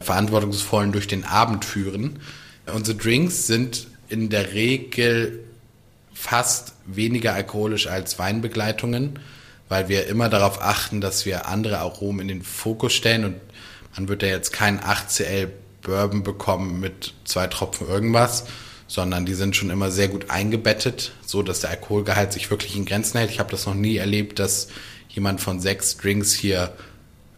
[0.00, 2.20] verantwortungsvollen durch den Abend führen.
[2.66, 5.40] Unsere Drinks sind in der Regel
[6.14, 9.18] fast weniger alkoholisch als Weinbegleitungen
[9.72, 13.36] weil wir immer darauf achten, dass wir andere Aromen in den Fokus stellen und
[13.96, 15.48] man wird ja jetzt keinen 8cl
[15.80, 18.44] Bourbon bekommen mit zwei Tropfen irgendwas,
[18.86, 22.84] sondern die sind schon immer sehr gut eingebettet, so dass der Alkoholgehalt sich wirklich in
[22.84, 23.30] Grenzen hält.
[23.30, 24.68] Ich habe das noch nie erlebt, dass
[25.08, 26.74] jemand von sechs Drinks hier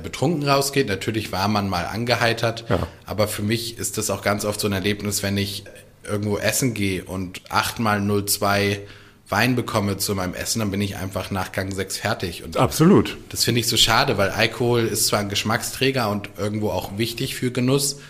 [0.02, 0.88] betrunken rausgeht.
[0.88, 2.84] Natürlich war man mal angeheitert, ja.
[3.06, 5.62] aber für mich ist das auch ganz oft so ein Erlebnis, wenn ich
[6.06, 8.80] irgendwo essen gehe und achtmal 02
[9.28, 12.44] Wein bekomme zu meinem Essen, dann bin ich einfach nach Gang 6 fertig.
[12.44, 13.16] Und Absolut.
[13.30, 17.34] Das finde ich so schade, weil Alkohol ist zwar ein Geschmacksträger und irgendwo auch wichtig
[17.34, 18.00] für Genuss,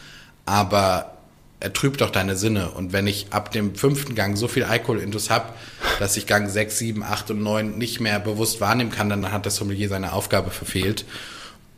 [0.45, 1.15] aber
[1.61, 2.73] er trübt doch deine Sinne.
[2.73, 5.51] Und wenn ich ab dem fünften Gang so viel Alkoholintus habe,
[5.99, 9.47] dass ich Gang 6, 7, 8 und 9 nicht mehr bewusst wahrnehmen kann, dann hat
[9.47, 11.05] das Sommelier seine Aufgabe verfehlt.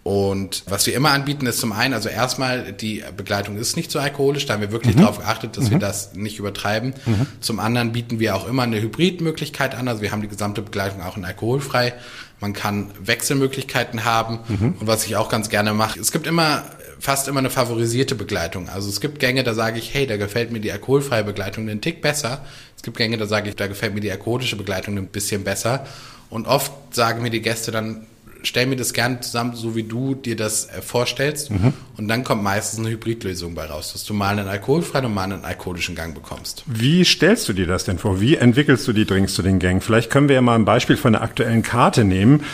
[0.07, 3.99] Und was wir immer anbieten, ist zum einen, also erstmal, die Begleitung ist nicht so
[3.99, 5.01] alkoholisch, da haben wir wirklich mhm.
[5.01, 5.71] darauf geachtet, dass mhm.
[5.73, 6.95] wir das nicht übertreiben.
[7.07, 7.27] Mhm.
[7.41, 11.03] Zum anderen bieten wir auch immer eine Hybridmöglichkeit an, also wir haben die gesamte Begleitung
[11.03, 11.93] auch in alkoholfrei.
[12.39, 14.39] Man kann Wechselmöglichkeiten haben.
[14.47, 14.75] Mhm.
[14.79, 16.63] Und was ich auch ganz gerne mache, es gibt immer
[17.01, 18.69] fast immer eine favorisierte Begleitung.
[18.69, 21.81] Also es gibt Gänge, da sage ich, hey, da gefällt mir die alkoholfreie Begleitung einen
[21.81, 22.45] Tick besser.
[22.77, 25.85] Es gibt Gänge, da sage ich, da gefällt mir die alkoholische Begleitung ein bisschen besser.
[26.31, 28.07] Und oft sagen mir die Gäste dann,
[28.47, 31.51] stell mir das gerne zusammen, so wie du dir das äh, vorstellst.
[31.51, 31.73] Mhm.
[31.97, 35.25] Und dann kommt meistens eine Hybridlösung bei raus, dass du mal einen alkoholfreien und mal
[35.25, 36.63] einen alkoholischen Gang bekommst.
[36.67, 38.21] Wie stellst du dir das denn vor?
[38.21, 39.81] Wie entwickelst du die Drinks zu den Gängen?
[39.81, 42.45] Vielleicht können wir ja mal ein Beispiel von der aktuellen Karte nehmen.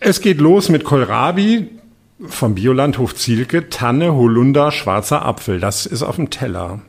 [0.00, 1.70] Es geht los mit Kohlrabi.
[2.28, 5.60] vom Biolandhof Zielke, Tanne, Holunder, schwarzer Apfel.
[5.60, 6.80] Das ist auf dem Teller.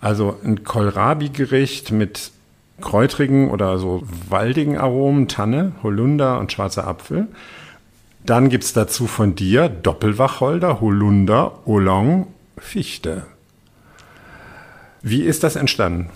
[0.00, 2.30] Also ein Kohlrabi-Gericht mit
[2.80, 7.28] kräutrigen oder so waldigen Aromen, Tanne, Holunder und schwarzer Apfel.
[8.24, 13.26] Dann gibt's dazu von dir Doppelwacholder, Holunder, Oolong, Fichte.
[15.02, 16.10] Wie ist das entstanden?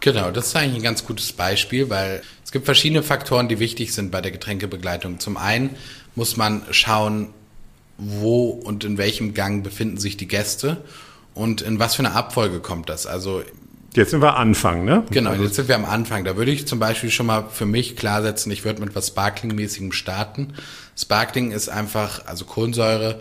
[0.00, 3.94] Genau, das ist eigentlich ein ganz gutes Beispiel, weil es gibt verschiedene Faktoren, die wichtig
[3.94, 5.18] sind bei der Getränkebegleitung.
[5.18, 5.70] Zum einen
[6.14, 7.28] muss man schauen,
[7.96, 10.84] wo und in welchem Gang befinden sich die Gäste
[11.34, 13.06] und in was für eine Abfolge kommt das.
[13.06, 13.42] Also
[13.96, 15.04] Jetzt sind wir Anfang, ne?
[15.10, 16.24] Genau, jetzt sind wir am Anfang.
[16.24, 19.92] Da würde ich zum Beispiel schon mal für mich klarsetzen, ich würde mit was Sparkling-mäßigem
[19.92, 20.52] starten.
[20.96, 23.20] Sparkling ist einfach, also Kohlensäure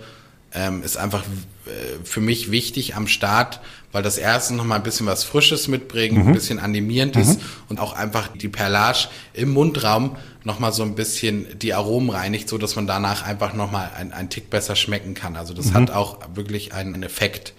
[0.53, 1.23] ähm, ist einfach
[1.65, 3.61] äh, für mich wichtig am Start,
[3.93, 6.27] weil das erste noch mal ein bisschen was Frisches mitbringt, mhm.
[6.27, 7.45] ein bisschen animierend ist mhm.
[7.69, 12.49] und auch einfach die Perlage im Mundraum noch mal so ein bisschen die Aromen reinigt,
[12.49, 15.37] so dass man danach einfach noch mal ein, ein Tick besser schmecken kann.
[15.37, 15.73] Also das mhm.
[15.75, 17.53] hat auch wirklich einen Effekt.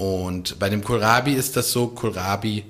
[0.00, 2.64] Und bei dem Kohlrabi ist das so, Kohlrabi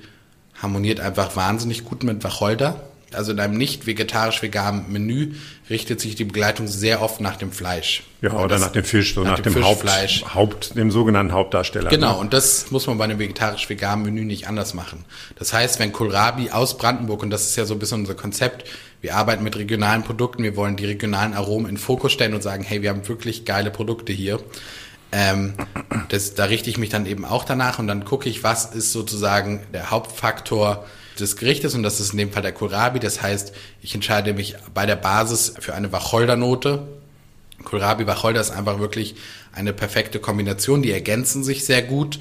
[0.60, 2.80] harmoniert einfach wahnsinnig gut mit Wacholder.
[3.12, 5.34] Also in einem nicht vegetarisch-veganen Menü
[5.68, 8.02] richtet sich die Begleitung sehr oft nach dem Fleisch.
[8.20, 9.88] Ja, oder das, nach dem Fisch, so nach, nach dem, dem Haupt,
[10.34, 11.88] Haupt, dem sogenannten Hauptdarsteller.
[11.88, 12.18] Genau, ne?
[12.18, 15.04] und das muss man bei einem vegetarisch-veganen Menü nicht anders machen.
[15.38, 18.68] Das heißt, wenn Kohlrabi aus Brandenburg, und das ist ja so ein bisschen unser Konzept,
[19.02, 22.64] wir arbeiten mit regionalen Produkten, wir wollen die regionalen Aromen in Fokus stellen und sagen,
[22.64, 24.40] hey, wir haben wirklich geile Produkte hier.
[25.12, 25.54] Ähm,
[26.08, 28.92] das, da richte ich mich dann eben auch danach und dann gucke ich, was ist
[28.92, 30.84] sozusagen der Hauptfaktor
[31.18, 33.00] des Gerichtes und das ist in dem Fall der Kohlrabi.
[33.00, 36.86] Das heißt, ich entscheide mich bei der Basis für eine Wacholdernote.
[37.64, 39.16] Kohlrabi, Wacholder ist einfach wirklich
[39.52, 40.82] eine perfekte Kombination.
[40.82, 42.18] Die ergänzen sich sehr gut.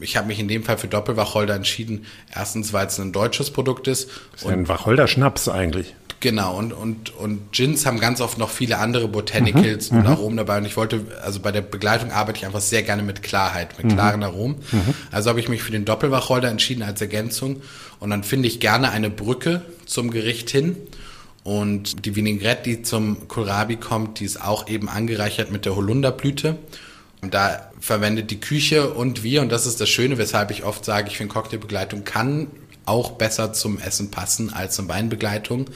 [0.00, 2.06] Ich habe mich in dem Fall für Doppelwacholder entschieden.
[2.34, 4.08] Erstens, weil es ein deutsches Produkt ist.
[4.32, 5.94] Das ist und ein Wacholder-Schnaps eigentlich.
[6.20, 10.10] Genau, und, und, und Gins haben ganz oft noch viele andere Botanicals mhm, und mhm.
[10.10, 10.58] Aromen dabei.
[10.58, 13.86] Und ich wollte, also bei der Begleitung arbeite ich einfach sehr gerne mit Klarheit, mit
[13.86, 13.94] mhm.
[13.94, 14.56] klaren Aromen.
[14.70, 14.94] Mhm.
[15.10, 17.62] Also habe ich mich für den Doppelwacholder entschieden als Ergänzung.
[18.00, 20.76] Und dann finde ich gerne eine Brücke zum Gericht hin.
[21.42, 26.58] Und die Vinaigrette, die zum Kohlrabi kommt, die ist auch eben angereichert mit der Holunderblüte.
[27.22, 30.84] Und da verwendet die Küche und wir, und das ist das Schöne, weshalb ich oft
[30.84, 32.48] sage, ich finde Cocktailbegleitung kann
[32.84, 35.66] auch besser zum Essen passen als zum Weinbegleitung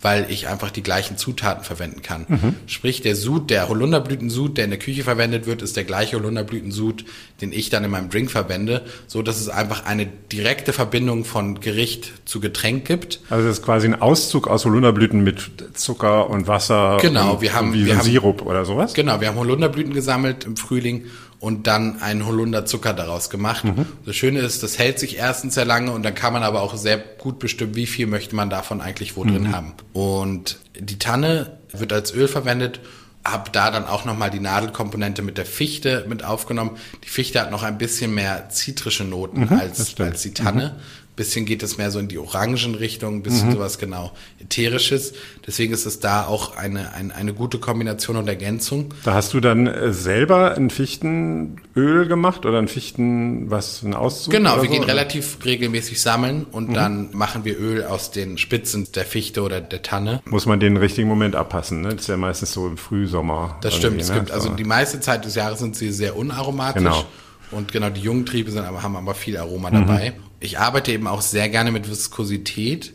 [0.00, 2.26] weil ich einfach die gleichen Zutaten verwenden kann.
[2.28, 2.54] Mhm.
[2.66, 7.04] Sprich, der Sud, der Holunderblütensud, der in der Küche verwendet wird, ist der gleiche Holunderblütensud,
[7.40, 11.60] den ich dann in meinem Drink verwende, so dass es einfach eine direkte Verbindung von
[11.60, 13.20] Gericht zu Getränk gibt.
[13.28, 16.98] Also das ist quasi ein Auszug aus Holunderblüten mit Zucker und Wasser.
[17.00, 18.94] Genau, und, wir haben wie wir haben, Sirup oder sowas.
[18.94, 21.06] Genau, wir haben Holunderblüten gesammelt im Frühling
[21.40, 23.64] und dann einen Holunderzucker daraus gemacht.
[23.64, 23.86] Mhm.
[24.04, 26.76] Das Schöne ist, das hält sich erstens sehr lange und dann kann man aber auch
[26.76, 29.30] sehr gut bestimmen, wie viel möchte man davon eigentlich wo mhm.
[29.30, 29.74] drin haben.
[29.92, 32.80] Und die Tanne wird als Öl verwendet
[33.24, 36.78] habe da dann auch nochmal die Nadelkomponente mit der Fichte mit aufgenommen.
[37.04, 40.76] Die Fichte hat noch ein bisschen mehr zitrische Noten mhm, als, als die Tanne.
[40.76, 40.82] Mhm
[41.18, 43.54] bisschen geht es mehr so in die Orangenrichtung, ein bisschen mhm.
[43.54, 45.12] sowas genau ätherisches.
[45.46, 48.94] Deswegen ist es da auch eine, eine, eine gute Kombination und Ergänzung.
[49.04, 54.32] Da hast du dann äh, selber ein Fichtenöl gemacht oder ein Fichten, was, ein Auszug?
[54.32, 54.92] Genau, wir so, gehen oder?
[54.92, 56.74] relativ regelmäßig sammeln und mhm.
[56.74, 60.22] dann machen wir Öl aus den Spitzen der Fichte oder der Tanne.
[60.24, 61.90] Muss man den richtigen Moment abpassen, ne?
[61.90, 63.58] Das ist ja meistens so im Frühsommer.
[63.60, 64.14] Das stimmt, es ne?
[64.16, 66.82] gibt, also die meiste Zeit des Jahres sind sie sehr unaromatisch.
[66.82, 67.04] Genau.
[67.50, 69.74] Und genau, die jungen Triebe sind aber, haben aber viel Aroma mhm.
[69.74, 70.12] dabei.
[70.40, 72.94] Ich arbeite eben auch sehr gerne mit Viskosität.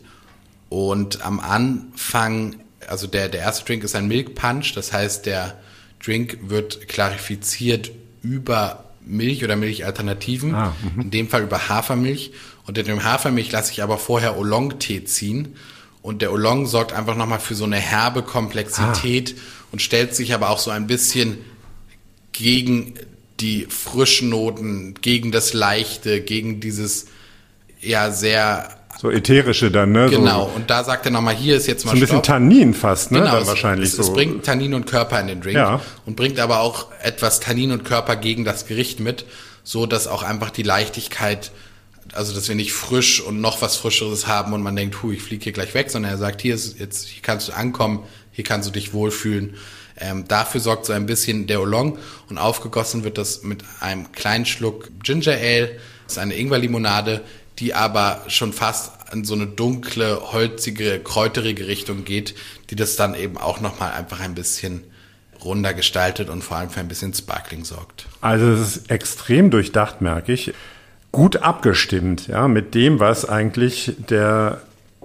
[0.68, 2.56] Und am Anfang,
[2.88, 4.72] also der, der erste Drink ist ein Milk Punch.
[4.74, 5.58] Das heißt, der
[6.04, 7.90] Drink wird klarifiziert
[8.22, 10.54] über Milch oder Milchalternativen.
[10.54, 11.02] Ah, mhm.
[11.02, 12.32] in dem Fall über Hafermilch.
[12.66, 15.56] Und in dem Hafermilch lasse ich aber vorher Oolong-Tee ziehen.
[16.00, 19.40] Und der Oolong sorgt einfach nochmal für so eine herbe Komplexität ah.
[19.72, 21.38] und stellt sich aber auch so ein bisschen
[22.32, 22.94] gegen
[23.44, 27.06] die frischen Noten, gegen das Leichte, gegen dieses
[27.78, 30.08] ja sehr so ätherische dann, ne?
[30.08, 32.24] Genau, so, und da sagt er nochmal, hier ist jetzt mal So ein bisschen Stopp.
[32.24, 33.18] Tannin fast, ne?
[33.18, 34.02] Genau, dann es, wahrscheinlich es, so.
[34.02, 35.82] es bringt Tannin und Körper in den Drink ja.
[36.06, 39.26] und bringt aber auch etwas Tannin und Körper gegen das Gericht mit,
[39.62, 41.50] so dass auch einfach die Leichtigkeit,
[42.14, 45.20] also dass wir nicht frisch und noch was Frischeres haben und man denkt, hu, ich
[45.20, 48.44] fliege hier gleich weg, sondern er sagt, hier ist jetzt, hier kannst du ankommen, hier
[48.44, 49.56] kannst du dich wohlfühlen.
[49.96, 54.46] Ähm, dafür sorgt so ein bisschen der Oolong und aufgegossen wird das mit einem kleinen
[54.46, 55.78] Schluck Ginger Ale.
[56.04, 57.22] Das ist eine Ingwerlimonade,
[57.58, 62.34] die aber schon fast in so eine dunkle, holzige, kräuterige Richtung geht,
[62.70, 64.82] die das dann eben auch nochmal einfach ein bisschen
[65.44, 68.06] runder gestaltet und vor allem für ein bisschen Sparkling sorgt.
[68.20, 70.52] Also es ist extrem durchdacht, merke ich.
[71.12, 74.62] Gut abgestimmt, ja, mit dem, was eigentlich der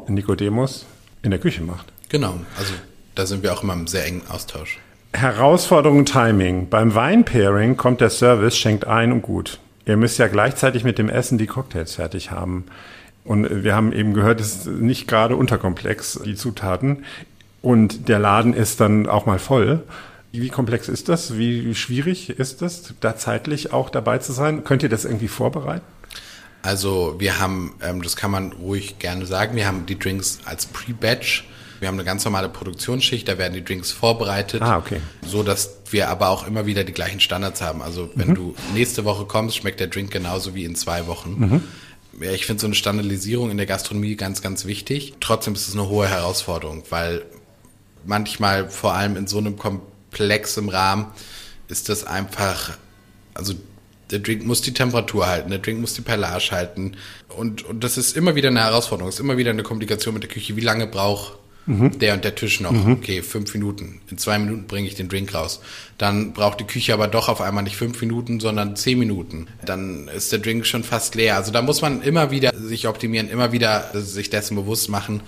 [0.08, 0.86] Nikodemus
[1.22, 1.86] in der Küche macht.
[2.08, 2.74] Genau, also
[3.20, 4.80] da sind wir auch immer im sehr engen Austausch.
[5.12, 6.70] Herausforderung Timing.
[6.70, 9.60] Beim Weinpairing kommt der Service, schenkt ein und gut.
[9.86, 12.66] Ihr müsst ja gleichzeitig mit dem Essen die Cocktails fertig haben.
[13.26, 17.04] Und wir haben eben gehört, es ist nicht gerade unterkomplex, die Zutaten.
[17.62, 19.84] Und der Laden ist dann auch mal voll.
[20.32, 21.38] Wie komplex ist das?
[21.38, 24.64] Wie schwierig ist das, da zeitlich auch dabei zu sein?
[24.64, 25.86] Könnt ihr das irgendwie vorbereiten?
[26.62, 30.68] Also wir haben, ähm, das kann man ruhig gerne sagen, wir haben die Drinks als
[30.68, 31.50] Pre-Batch.
[31.80, 35.02] Wir haben eine ganz normale Produktionsschicht, da werden die Drinks vorbereitet, ah, okay.
[35.26, 37.82] so dass wir aber auch immer wieder die gleichen Standards haben.
[37.82, 38.36] Also wenn mhm.
[38.36, 41.36] du nächste Woche kommst, schmeckt der Drink genauso wie in zwei Wochen.
[41.40, 41.64] Mhm.
[42.22, 45.14] Ja, ich finde so eine Standardisierung in der Gastronomie ganz, ganz wichtig.
[45.22, 47.24] Trotzdem ist es eine hohe Herausforderung, weil
[48.06, 51.08] manchmal vor allem in so einem komplexen Rahmen
[51.70, 52.78] ist das einfach,
[53.34, 53.54] also
[54.12, 56.98] der Drink muss die Temperatur halten, der Drink muss die Perlage halten.
[57.30, 60.24] Und, und das ist immer wieder eine Herausforderung, es ist immer wieder eine Komplikation mit
[60.24, 60.56] der Küche.
[60.56, 61.39] Wie lange braucht
[61.70, 62.00] mhm.
[62.00, 62.72] der und der Tisch noch?
[62.72, 62.94] Mhm.
[62.94, 64.02] Okay, fünf Minuten.
[64.10, 65.62] In zwei Minuten bringe ich den Drink raus.
[65.98, 69.48] Dann braucht die Küche aber doch auf einmal nicht fünf Minuten, sondern zehn Minuten.
[69.66, 71.36] Dann ist der Drink schon fast leer.
[71.36, 75.22] Also da muss man immer wieder sich optimieren, immer wieder sich dessen bewusst machen.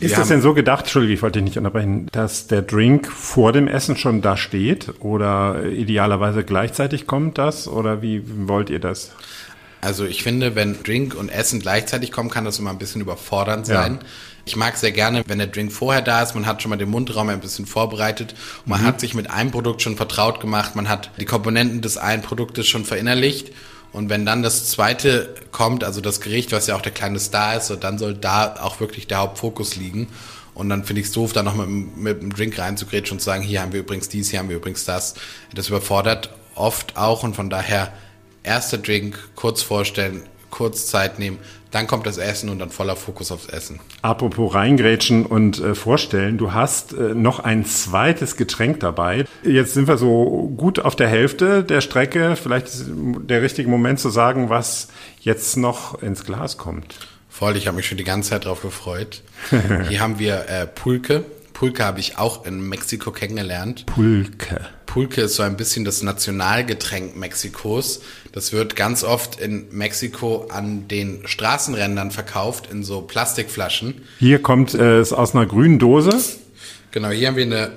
[0.00, 3.52] Ist das denn so gedacht, Entschuldige, ich wollte dich nicht unterbrechen, dass der Drink vor
[3.52, 9.12] dem Essen schon da steht oder idealerweise gleichzeitig kommt das oder wie wollt ihr das?
[9.82, 13.66] Also ich finde, wenn Drink und Essen gleichzeitig kommen, kann das immer ein bisschen überfordernd
[13.66, 13.98] sein.
[14.00, 14.06] Ja.
[14.44, 16.90] Ich mag sehr gerne, wenn der Drink vorher da ist, man hat schon mal den
[16.90, 18.86] Mundraum ein bisschen vorbereitet, man mhm.
[18.86, 22.66] hat sich mit einem Produkt schon vertraut gemacht, man hat die Komponenten des einen Produktes
[22.66, 23.52] schon verinnerlicht
[23.92, 27.56] und wenn dann das zweite kommt, also das Gericht, was ja auch der kleine Star
[27.56, 30.08] ist, so, dann soll da auch wirklich der Hauptfokus liegen.
[30.54, 33.26] Und dann finde ich es doof, da noch mit, mit einem Drink reinzugrätschen und zu
[33.26, 35.14] sagen, hier haben wir übrigens dies, hier haben wir übrigens das.
[35.54, 37.92] Das überfordert oft auch und von daher
[38.42, 40.22] erster Drink, kurz vorstellen,
[40.52, 41.38] kurz Zeit nehmen,
[41.72, 43.80] dann kommt das Essen und dann voller Fokus aufs Essen.
[44.02, 49.24] Apropos reingrätschen und äh, vorstellen, du hast äh, noch ein zweites Getränk dabei.
[49.42, 52.36] Jetzt sind wir so gut auf der Hälfte der Strecke.
[52.36, 54.88] Vielleicht ist der richtige Moment zu sagen, was
[55.20, 56.94] jetzt noch ins Glas kommt.
[57.28, 59.22] Voll, ich habe mich schon die ganze Zeit drauf gefreut.
[59.88, 61.24] Hier haben wir äh, Pulque.
[61.54, 63.86] Pulque habe ich auch in Mexiko kennengelernt.
[63.86, 64.60] Pulque.
[64.92, 68.02] Pulque ist so ein bisschen das Nationalgetränk Mexikos.
[68.32, 74.02] Das wird ganz oft in Mexiko an den Straßenrändern verkauft, in so Plastikflaschen.
[74.18, 76.10] Hier kommt äh, es aus einer grünen Dose.
[76.90, 77.72] Genau, hier haben wir eine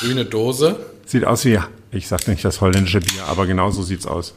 [0.00, 0.86] grüne Dose.
[1.04, 1.58] Sieht aus wie,
[1.92, 4.32] ich sag nicht das holländische Bier, aber genau so sieht's aus.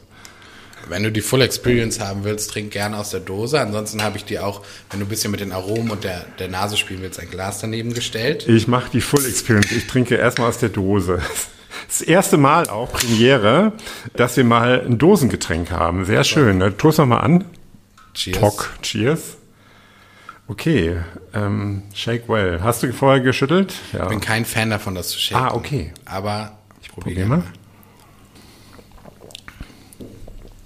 [0.86, 3.58] Wenn du die Full Experience haben willst, trink gerne aus der Dose.
[3.58, 4.60] Ansonsten habe ich dir auch,
[4.90, 7.60] wenn du ein bisschen mit den Aromen und der, der Nase spielen willst, ein Glas
[7.60, 8.46] daneben gestellt.
[8.46, 9.72] Ich mache die Full Experience.
[9.72, 11.22] Ich trinke erstmal aus der Dose
[11.88, 13.72] das erste Mal auch Premiere,
[14.14, 16.04] dass wir mal ein Dosengetränk haben.
[16.04, 16.58] Sehr schön.
[16.58, 16.76] Ne?
[16.76, 17.44] Toast mal an.
[18.14, 18.38] Cheers.
[18.38, 18.70] Talk.
[18.82, 19.36] Cheers.
[20.48, 20.96] Okay,
[21.34, 22.60] ähm, shake well.
[22.62, 23.74] Hast du vorher geschüttelt?
[23.92, 24.04] Ja.
[24.04, 25.44] Ich bin kein Fan davon, das zu shaken.
[25.44, 25.92] Ah, okay.
[26.06, 27.42] Aber ich probiere mal.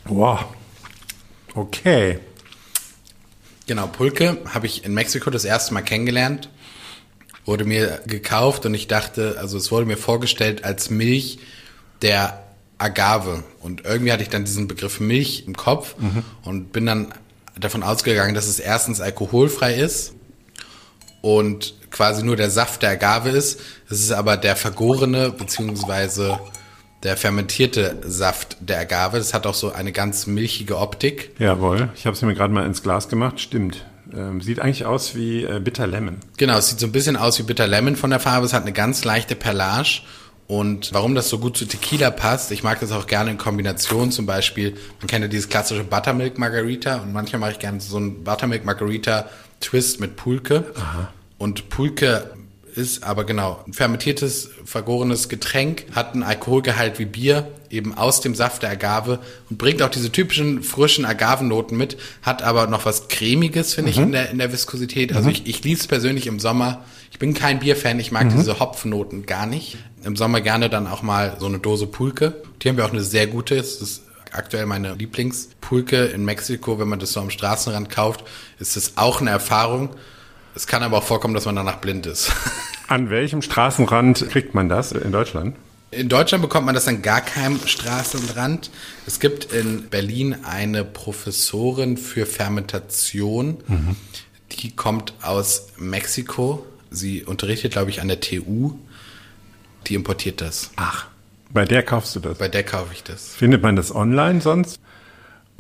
[0.05, 0.45] Wow.
[1.55, 2.21] Okay.
[3.67, 6.49] Genau, Pulque habe ich in Mexiko das erste Mal kennengelernt
[7.45, 11.39] wurde mir gekauft und ich dachte, also es wurde mir vorgestellt als Milch
[12.03, 12.43] der
[12.79, 13.45] Agave.
[13.61, 16.25] Und irgendwie hatte ich dann diesen Begriff Milch im Kopf mhm.
[16.43, 17.13] und bin dann
[17.59, 20.15] davon ausgegangen, dass es erstens alkoholfrei ist
[21.21, 23.61] und quasi nur der Saft der Agave ist.
[23.89, 26.41] Es ist aber der vergorene beziehungsweise
[27.03, 29.19] der fermentierte Saft der Agave.
[29.19, 31.31] Das hat auch so eine ganz milchige Optik.
[31.39, 33.41] Jawohl, ich habe es mir gerade mal ins Glas gemacht.
[33.41, 33.85] Stimmt.
[34.15, 36.17] Ähm, sieht eigentlich aus wie äh, Bitter Lemon.
[36.37, 38.47] Genau, es sieht so ein bisschen aus wie Bitter Lemon von der Farbe.
[38.47, 40.01] Es hat eine ganz leichte Perlage.
[40.49, 44.11] Und warum das so gut zu Tequila passt, ich mag das auch gerne in Kombination
[44.11, 44.75] zum Beispiel.
[45.01, 48.65] Man kennt ja dieses klassische Buttermilk Margarita und manchmal mache ich gerne so ein Buttermilk
[48.65, 49.29] Margarita
[49.61, 50.65] Twist mit Pulque.
[50.77, 51.13] Aha.
[51.39, 52.31] Und Pulque
[52.77, 58.35] ist aber genau ein fermentiertes, vergorenes Getränk, hat einen Alkoholgehalt wie Bier, eben aus dem
[58.35, 59.19] Saft der Agave
[59.51, 63.97] und bringt auch diese typischen frischen Agavennoten mit, hat aber noch was cremiges, finde mhm.
[63.97, 65.13] ich, in der, in der Viskosität.
[65.15, 65.35] Also mhm.
[65.35, 66.85] ich, ich liebe es persönlich im Sommer.
[67.11, 68.37] Ich bin kein Bierfan, ich mag mhm.
[68.37, 69.77] diese Hopfennoten gar nicht.
[70.05, 72.35] Im Sommer gerne dann auch mal so eine Dose Pulque.
[72.63, 76.89] Die haben wir auch eine sehr gute, es ist aktuell meine Lieblingspulque in Mexiko, wenn
[76.89, 78.25] man das so am Straßenrand kauft,
[78.59, 79.91] ist es auch eine Erfahrung.
[80.55, 82.33] Es kann aber auch vorkommen, dass man danach blind ist.
[82.89, 85.57] An welchem Straßenrand kriegt man das in Deutschland?
[85.91, 88.71] In Deutschland bekommt man das an gar keinem Straßenrand.
[89.07, 93.97] Es gibt in Berlin eine Professorin für Fermentation, mhm.
[94.53, 96.65] die kommt aus Mexiko.
[96.91, 98.73] Sie unterrichtet, glaube ich, an der TU.
[99.87, 100.71] Die importiert das.
[100.77, 101.09] Ach,
[101.53, 102.39] bei der kaufst du das?
[102.39, 103.35] Bei der kaufe ich das.
[103.35, 104.81] Findet man das online sonst?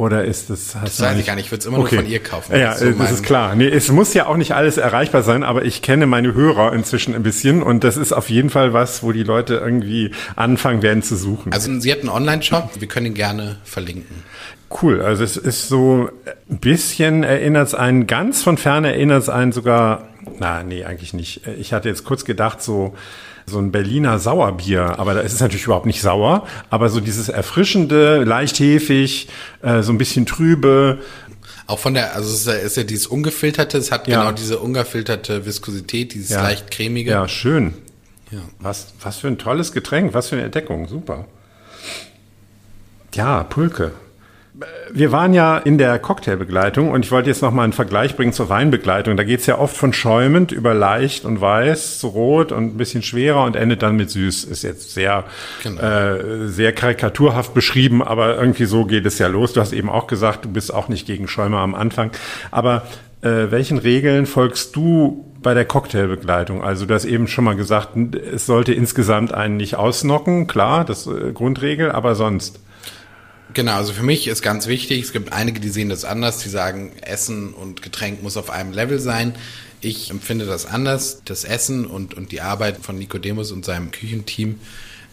[0.02, 0.76] Oder ist das?
[0.82, 1.44] Das weiß ich gar nicht.
[1.46, 1.94] Ich würde es immer Okay.
[1.94, 2.56] nur von ihr kaufen.
[2.56, 3.54] Ja, Das ist so das ist klar.
[3.54, 7.14] Nee, es muss ja auch nicht alles erreichbar sein, aber ich kenne meine Hörer inzwischen
[7.14, 11.04] ein bisschen und das ist auf jeden Fall was, wo die Leute irgendwie anfangen werden
[11.04, 11.52] zu suchen.
[11.52, 12.70] Also sie hat einen Online-Shop.
[12.80, 14.24] Wir können ihn gerne verlinken.
[14.80, 16.08] Cool, also es ist so
[16.50, 20.08] ein bisschen erinnert es einen, ganz von ferne erinnert es einen sogar,
[20.38, 21.46] na nee, eigentlich nicht.
[21.58, 22.94] Ich hatte jetzt kurz gedacht, so
[23.44, 27.28] so ein Berliner Sauerbier, aber da ist es natürlich überhaupt nicht sauer, aber so dieses
[27.28, 29.28] erfrischende, leicht hefig,
[29.62, 31.00] äh, so ein bisschen trübe.
[31.66, 34.20] Auch von der, also es ist ja, ist ja dieses ungefilterte, es hat Ja.
[34.20, 36.42] genau diese ungefilterte Viskosität, dieses Ja.
[36.42, 37.10] leicht cremige.
[37.10, 37.74] Ja, schön.
[38.30, 38.38] Ja.
[38.60, 41.26] Was, was für ein tolles Getränk, was für eine Entdeckung, super.
[43.14, 43.90] Ja, Pulke.
[44.92, 48.34] Wir waren ja in der Cocktailbegleitung und ich wollte jetzt noch mal einen Vergleich bringen
[48.34, 49.16] zur Weinbegleitung.
[49.16, 53.02] Da geht's ja oft von schäumend über leicht und weiß zu rot und ein bisschen
[53.02, 54.44] schwerer und endet dann mit süß.
[54.44, 55.24] Ist jetzt sehr,
[55.62, 55.80] Genau.
[55.80, 59.54] äh, sehr karikaturhaft beschrieben, aber irgendwie so geht es ja los.
[59.54, 62.10] Du hast eben auch gesagt, du bist auch nicht gegen Schäumer am Anfang.
[62.50, 62.82] Aber
[63.22, 66.62] äh, welchen Regeln folgst du bei der Cocktailbegleitung?
[66.62, 71.06] Also du hast eben schon mal gesagt, es sollte insgesamt einen nicht ausnocken, klar, das
[71.06, 72.60] äh, Grundregel, aber sonst.
[73.54, 76.48] Genau, also für mich ist ganz wichtig, es gibt einige, die sehen das anders, die
[76.48, 79.34] sagen, Essen und Getränk muss auf einem Level sein.
[79.80, 81.22] Ich empfinde das anders.
[81.24, 84.60] Das Essen und, und die Arbeit von Nicodemus und seinem Küchenteam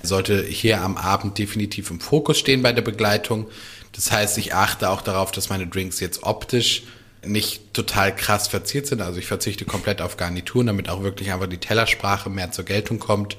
[0.04, 3.48] sollte hier am Abend definitiv im Fokus stehen bei der Begleitung.
[3.94, 6.84] Das heißt, ich achte auch darauf, dass meine Drinks jetzt optisch
[7.26, 9.02] nicht total krass verziert sind.
[9.02, 13.00] Also ich verzichte komplett auf Garnituren, damit auch wirklich einfach die Tellersprache mehr zur Geltung
[13.00, 13.36] kommt.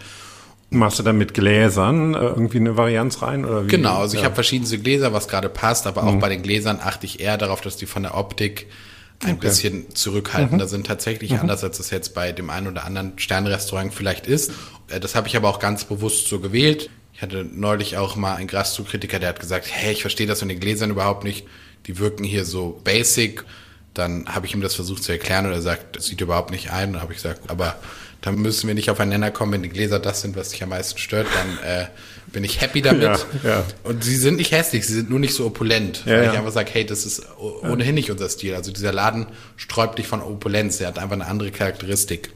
[0.73, 3.45] Machst du dann mit Gläsern äh, irgendwie eine Varianz rein?
[3.45, 3.68] Oder wie?
[3.68, 4.27] Genau, also ich ja.
[4.27, 7.61] habe verschiedenste Gläser, was gerade passt, aber auch bei den Gläsern achte ich eher darauf,
[7.61, 8.68] dass die von der Optik
[9.25, 13.93] ein bisschen zurückhaltender sind, tatsächlich anders als es jetzt bei dem einen oder anderen Sternrestaurant
[13.93, 14.53] vielleicht ist.
[14.89, 16.89] Äh, Das habe ich aber auch ganz bewusst so gewählt.
[17.12, 20.49] Ich hatte neulich auch mal einen Gastro-Kritiker, der hat gesagt, hey, ich verstehe das von
[20.49, 21.47] den Gläsern überhaupt nicht.
[21.87, 23.45] Die wirken hier so basic.
[24.01, 26.72] Dann habe ich ihm das versucht zu erklären und er sagt, das sieht überhaupt nicht
[26.72, 26.94] ein.
[26.94, 27.76] Und habe ich gesagt, aber
[28.22, 30.98] dann müssen wir nicht aufeinander kommen, wenn die Gläser das sind, was dich am meisten
[30.98, 31.86] stört, dann äh,
[32.26, 33.26] bin ich happy damit.
[33.42, 33.64] Ja, ja.
[33.82, 36.03] Und sie sind nicht hässlich, sie sind nur nicht so opulent.
[36.05, 38.55] Ja, weil ich einfach sage, hey, das ist ohnehin nicht unser Stil.
[38.55, 39.26] Also dieser Laden
[39.57, 42.30] sträubt dich von Opulenz, er hat einfach eine andere Charakteristik.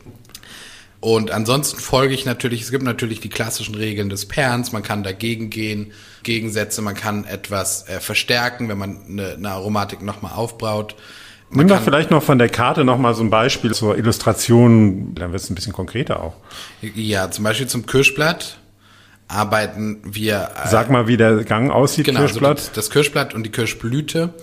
[1.01, 5.03] Und ansonsten folge ich natürlich, es gibt natürlich die klassischen Regeln des Perns, man kann
[5.03, 5.93] dagegen gehen,
[6.23, 10.97] Gegensätze, man kann etwas äh, verstärken, wenn man eine, eine Aromatik nochmal aufbraut.
[11.55, 15.33] Nimm doch vielleicht noch von der Karte noch mal so ein Beispiel zur Illustration, dann
[15.33, 16.35] wird es ein bisschen konkreter auch.
[16.81, 18.59] Ja, zum Beispiel zum Kirschblatt
[19.29, 22.59] arbeiten wir äh, Sag mal, wie der Gang aussieht, Genau, Kirschblatt.
[22.59, 24.35] Also das, das Kirschblatt und die Kirschblüte.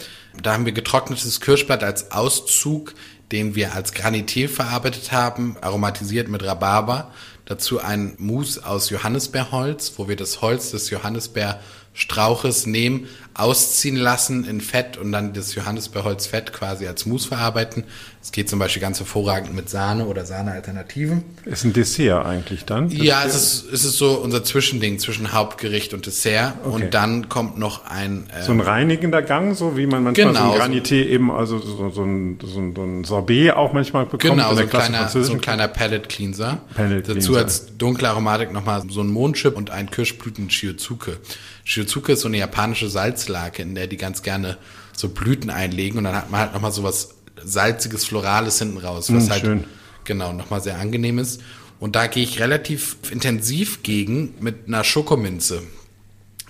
[0.41, 2.93] Da haben wir getrocknetes Kirschblatt als Auszug,
[3.32, 7.12] den wir als Granité verarbeitet haben, aromatisiert mit Rhabarber.
[7.45, 14.59] Dazu ein Mousse aus Johannisbeerholz, wo wir das Holz des Johannisbeerstrauches nehmen, ausziehen lassen in
[14.61, 17.86] Fett und dann das Johannisbeerholzfett quasi als Mousse verarbeiten.
[18.21, 21.23] Es geht zum Beispiel ganz hervorragend mit Sahne oder Sahnealternativen.
[21.45, 22.89] Ist ein Dessert eigentlich dann.
[22.89, 26.53] Das- Ja, es ist, es ist so unser Zwischending zwischen Hauptgericht und Dessert.
[26.63, 26.84] Okay.
[26.86, 30.53] Und dann kommt noch ein äh, So ein reinigender Gang, so wie man manchmal Genau,
[30.53, 34.03] so ein Granité eben, also so, so, ein, so, ein, so ein Sorbet auch manchmal
[34.05, 34.21] bekommt.
[34.23, 36.61] Genau, in so ein, kleiner, so ein kleiner Palette Cleanser.
[36.75, 37.38] Palette Dazu Cleanser.
[37.39, 41.17] als dunkle Aromatik nochmal so ein Mondchip und ein Kirschblüten Shiotsuke.
[41.63, 42.89] Shiotsuke ist so eine japanische
[43.22, 44.57] Salzlake, in der die ganz gerne
[44.95, 49.11] so Blüten einlegen und dann hat man halt nochmal so was salziges, florales hinten raus,
[49.11, 49.63] was Mm, halt schön.
[50.03, 51.41] genau nochmal sehr angenehm ist.
[51.80, 55.63] Und da gehe ich relativ intensiv gegen mit einer Schokominze.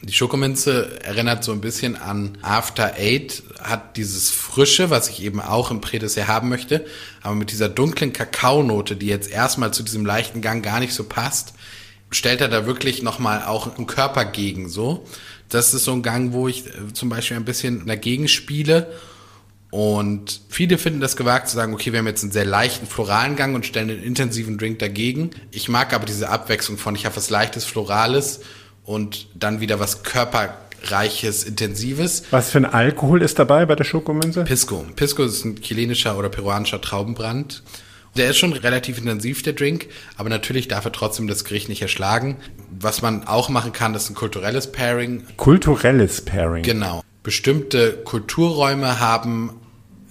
[0.02, 5.40] Die Schokominze erinnert so ein bisschen an After Eight, hat dieses Frische, was ich eben
[5.40, 6.86] auch im Prädessert haben möchte,
[7.22, 11.04] aber mit dieser dunklen Kakaonote, die jetzt erstmal zu diesem leichten Gang gar nicht so
[11.04, 11.54] passt,
[12.10, 15.06] stellt er da wirklich nochmal auch einen Körper gegen, so.
[15.52, 18.88] Das ist so ein Gang, wo ich äh, zum Beispiel ein bisschen dagegen spiele.
[19.70, 23.38] Und viele finden das gewagt zu sagen, okay, wir haben jetzt einen sehr leichten floralen
[23.38, 25.32] Gang und stellen einen intensiven Drink dagegen.
[25.52, 28.42] Ich mag aber diese Abwechslung von, ich habe was leichtes, florales
[28.84, 32.24] und dann wieder was körperreiches, intensives.
[32.32, 34.44] Was für ein Alkohol ist dabei bei der Schokominze?
[34.44, 34.86] Pisco.
[34.98, 37.64] Pisco ist ein chilenischer oder peruanischer Traubenbrand.
[38.18, 39.88] Der ist schon relativ intensiv, der Drink,
[40.18, 42.38] aber natürlich darf er trotzdem das Gericht nicht erschlagen.
[42.78, 45.24] Was man auch machen kann, ist ein kulturelles Pairing.
[45.38, 46.64] Kulturelles Pairing.
[46.64, 47.04] Genau.
[47.24, 49.52] Bestimmte Kulturräume haben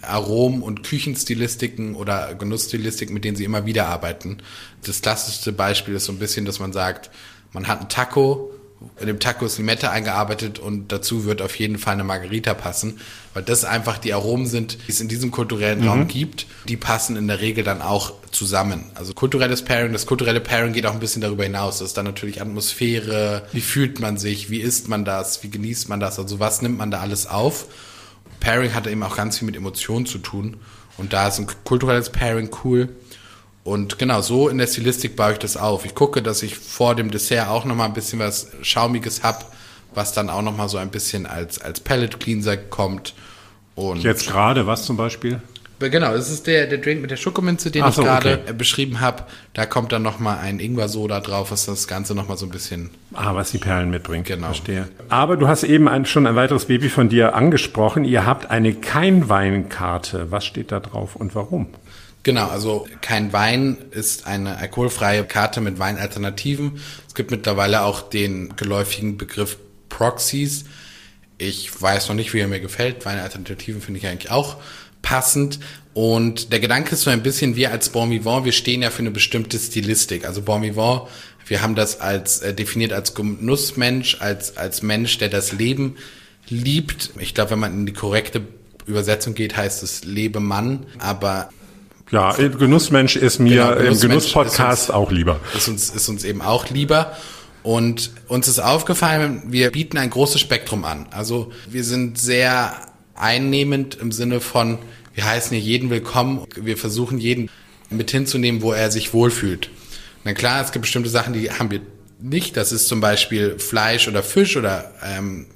[0.02, 4.38] Aromen und Küchenstilistiken oder Genussstilistiken, mit denen sie immer wieder arbeiten.
[4.84, 7.10] Das klassischste Beispiel ist so ein bisschen, dass man sagt,
[7.52, 8.50] man hat einen Taco,
[8.98, 12.98] in dem Taco ist Limette eingearbeitet und dazu wird auf jeden Fall eine Margarita passen,
[13.34, 16.46] weil das einfach die Aromen sind, die es in diesem kulturellen Raum gibt.
[16.66, 18.84] Die passen in der Regel dann auch zusammen.
[18.94, 21.78] Also kulturelles Pairing, das kulturelle Pairing geht auch ein bisschen darüber hinaus.
[21.78, 25.88] Das ist dann natürlich Atmosphäre, wie fühlt man sich, wie isst man das, wie genießt
[25.90, 27.66] man das, also was nimmt man da alles auf.
[28.40, 30.56] Pairing hat eben auch ganz viel mit Emotionen zu tun.
[30.96, 32.88] Und da ist ein kulturelles Pairing cool.
[33.62, 35.84] Und genau so in der Stilistik baue ich das auf.
[35.84, 39.52] Ich gucke, dass ich vor dem Dessert auch nochmal ein bisschen was Schaumiges hab,
[39.94, 43.14] was dann auch nochmal so ein bisschen als, als Palette Cleanser kommt.
[43.74, 45.40] Und Jetzt gerade, was zum Beispiel?
[45.88, 48.52] Genau, das ist der, der Drink mit der Schokominze, den Ach ich so, gerade okay.
[48.52, 49.24] beschrieben habe.
[49.54, 53.34] Da kommt dann nochmal ein Ingwer-Soda drauf, was das Ganze nochmal so ein bisschen Ah,
[53.34, 54.26] was die Perlen mitbringt.
[54.26, 54.48] Genau.
[54.48, 54.88] Verstehe.
[55.08, 58.04] Aber du hast eben ein, schon ein weiteres Baby von dir angesprochen.
[58.04, 60.30] Ihr habt eine Kein-Wein-Karte.
[60.30, 61.68] Was steht da drauf und warum?
[62.22, 66.80] Genau, also kein Wein ist eine alkoholfreie Karte mit Weinalternativen.
[67.08, 69.56] Es gibt mittlerweile auch den geläufigen Begriff
[69.88, 70.64] Proxies.
[71.38, 73.06] Ich weiß noch nicht, wie er mir gefällt.
[73.06, 74.56] Weinalternativen finde ich eigentlich auch
[75.00, 75.60] passend.
[75.94, 79.00] Und der Gedanke ist so ein bisschen, wir als Bon Vivant, wir stehen ja für
[79.00, 80.26] eine bestimmte Stilistik.
[80.26, 81.08] Also Bon Vivant,
[81.46, 85.96] wir haben das als äh, definiert als Genussmensch, als, als Mensch, der das Leben
[86.48, 87.10] liebt.
[87.18, 88.42] Ich glaube, wenn man in die korrekte
[88.86, 90.86] Übersetzung geht, heißt es Lebemann.
[90.98, 91.50] Aber
[92.10, 95.40] Ja, Genussmensch ist mir Genau, im Genusspodcast auch lieber.
[95.56, 97.16] ist uns, ist uns eben auch lieber.
[97.62, 101.06] Und uns ist aufgefallen, wir bieten ein großes Spektrum an.
[101.10, 102.74] Also wir sind sehr
[103.14, 104.78] einnehmend im Sinne von,
[105.14, 106.46] wir heißen hier jeden willkommen.
[106.56, 107.50] Wir versuchen jeden
[107.90, 109.70] mit hinzunehmen, wo er sich wohlfühlt.
[110.24, 111.80] Na klar, es gibt bestimmte Sachen, die haben wir
[112.18, 112.56] nicht.
[112.56, 115.46] Das ist zum Beispiel Fleisch oder Fisch oder ähm,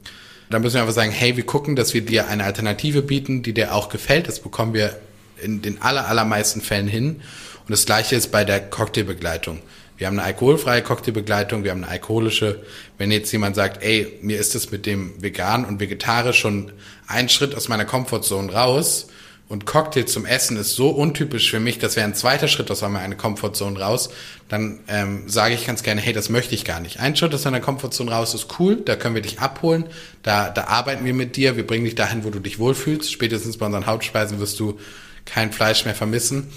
[0.51, 3.55] da müssen wir einfach sagen, hey, wir gucken, dass wir dir eine Alternative bieten, die
[3.55, 4.29] dir auch gefällt.
[4.29, 4.99] Das bekommen wir
[5.45, 7.21] in den aller, allermeisten Fällen hin.
[7.67, 9.61] Und das gleiche ist bei der Cocktailbegleitung.
[9.97, 12.63] Wir haben eine alkoholfreie Cocktailbegleitung, wir haben eine alkoholische.
[12.99, 16.73] Wenn jetzt jemand sagt, ey, mir ist es mit dem vegan und vegetarisch schon
[17.07, 19.07] ein Schritt aus meiner Comfortzone raus
[19.49, 22.83] und Cocktail zum Essen ist so untypisch für mich, das wäre ein zweiter Schritt aus
[22.83, 24.11] meiner Comfortzone raus,
[24.49, 26.99] dann ähm, sage ich ganz gerne, hey, das möchte ich gar nicht.
[26.99, 29.85] Ein Schritt aus deiner Comfortzone raus ist cool, da können wir dich abholen,
[30.23, 33.13] da, da arbeiten wir mit dir, wir bringen dich dahin, wo du dich wohlfühlst.
[33.13, 34.79] Spätestens bei unseren Hauptspeisen wirst du
[35.25, 36.49] kein Fleisch mehr vermissen.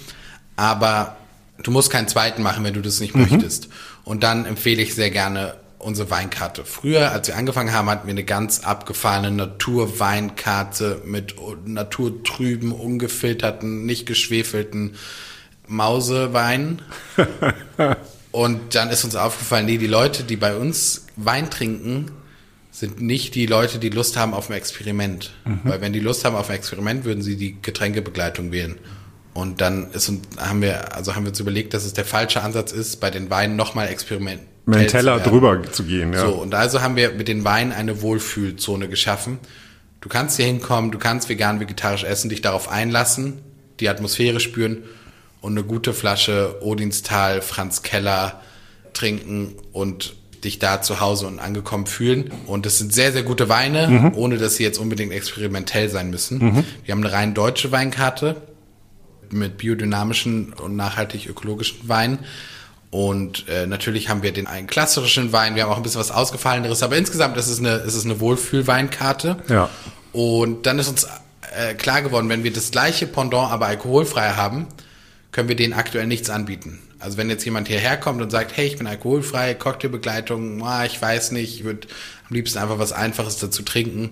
[0.56, 1.16] Aber
[1.62, 3.68] du musst keinen zweiten machen, wenn du das nicht möchtest.
[4.04, 6.64] Und dann empfehle ich sehr gerne unsere Weinkarte.
[6.64, 14.06] Früher, als wir angefangen haben, hatten wir eine ganz abgefahrene Naturweinkarte mit naturtrüben, ungefilterten, nicht
[14.06, 14.96] geschwefelten
[15.66, 16.82] Mausewein.
[18.32, 22.10] Und dann ist uns aufgefallen, nee, die Leute, die bei uns Wein trinken,
[22.78, 25.32] sind nicht die Leute, die Lust haben auf ein Experiment.
[25.64, 28.76] Weil wenn die Lust haben auf ein Experiment, würden sie die Getränkebegleitung wählen.
[29.34, 32.72] Und dann ist haben wir, also haben wir uns überlegt, dass es der falsche Ansatz
[32.72, 35.30] ist, bei den Weinen nochmal experimentell Mit einem zu Teller werden.
[35.30, 36.26] drüber zu gehen, ja.
[36.26, 39.38] So, und also haben wir mit den Weinen eine Wohlfühlzone geschaffen.
[40.00, 43.40] Du kannst hier hinkommen, du kannst vegan, vegetarisch essen, dich darauf einlassen,
[43.80, 44.84] die Atmosphäre spüren
[45.40, 48.40] und eine gute Flasche Odinstal, Franz Keller
[48.92, 50.14] trinken und
[50.44, 52.30] dich da zu Hause und angekommen fühlen.
[52.46, 56.64] Und das sind sehr, sehr gute Weine, ohne dass sie jetzt unbedingt experimentell sein müssen.
[56.84, 58.36] Wir haben eine rein deutsche Weinkarte
[59.30, 62.20] mit biodynamischen und nachhaltig ökologischen Weinen.
[62.90, 66.10] Und äh, natürlich haben wir den einen klassischen Wein, wir haben auch ein bisschen was
[66.10, 69.36] Ausgefalleneres, aber insgesamt ist es eine, ist es eine Wohlfühlweinkarte.
[69.48, 69.68] Ja.
[70.12, 71.06] Und dann ist uns
[71.54, 74.66] äh, klar geworden, wenn wir das gleiche Pendant aber alkoholfrei haben,
[75.32, 76.78] können wir denen aktuell nichts anbieten.
[76.98, 81.00] Also wenn jetzt jemand hierher kommt und sagt, hey, ich bin alkoholfrei, Cocktailbegleitung, ah, ich
[81.00, 81.86] weiß nicht, ich würde
[82.28, 84.10] am liebsten einfach was Einfaches dazu trinken,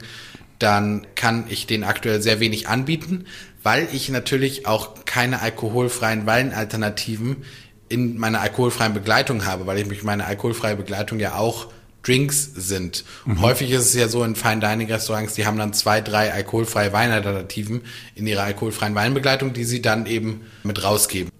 [0.58, 3.26] dann kann ich den aktuell sehr wenig anbieten,
[3.62, 7.44] weil ich natürlich auch keine alkoholfreien Weinalternativen
[7.88, 11.68] in meiner alkoholfreien Begleitung habe, weil ich mich meine alkoholfreie Begleitung ja auch
[12.02, 13.04] Drinks sind.
[13.24, 16.32] Und häufig ist es ja so in Fine Dining Restaurants, die haben dann zwei, drei
[16.32, 17.82] alkoholfreie Weinalternativen
[18.14, 21.30] in ihrer alkoholfreien Weinbegleitung, die sie dann eben mit rausgeben.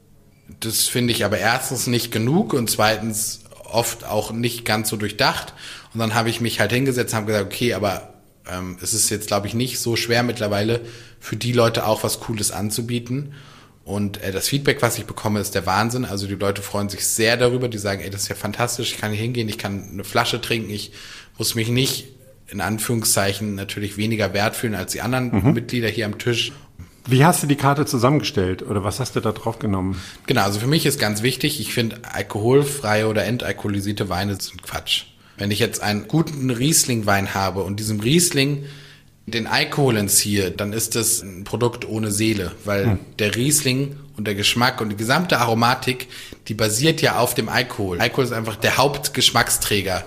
[0.61, 5.55] Das finde ich aber erstens nicht genug und zweitens oft auch nicht ganz so durchdacht.
[5.93, 8.15] Und dann habe ich mich halt hingesetzt und habe gesagt, okay, aber
[8.51, 10.81] ähm, es ist jetzt, glaube ich, nicht so schwer mittlerweile
[11.21, 13.35] für die Leute auch was Cooles anzubieten.
[13.85, 16.05] Und äh, das Feedback, was ich bekomme, ist der Wahnsinn.
[16.05, 17.69] Also die Leute freuen sich sehr darüber.
[17.69, 18.93] Die sagen, ey, das ist ja fantastisch.
[18.93, 20.71] Ich kann hier hingehen, ich kann eine Flasche trinken.
[20.71, 20.93] Ich
[21.39, 22.09] muss mich nicht
[22.49, 26.53] in Anführungszeichen natürlich weniger wert fühlen als die anderen Mitglieder hier am Tisch.
[27.07, 30.01] Wie hast du die Karte zusammengestellt oder was hast du da drauf genommen?
[30.27, 35.05] Genau, also für mich ist ganz wichtig, ich finde alkoholfreie oder entalkoholisierte Weine sind Quatsch.
[35.39, 38.65] Wenn ich jetzt einen guten Riesling-Wein habe und diesem Riesling
[39.27, 44.35] den Alkohol entziehe, dann ist das ein Produkt ohne Seele, weil der Riesling und der
[44.35, 46.09] Geschmack und die gesamte Aromatik,
[46.49, 48.01] die basiert ja auf dem Alkohol.
[48.01, 50.05] Alkohol ist einfach der Hauptgeschmacksträger.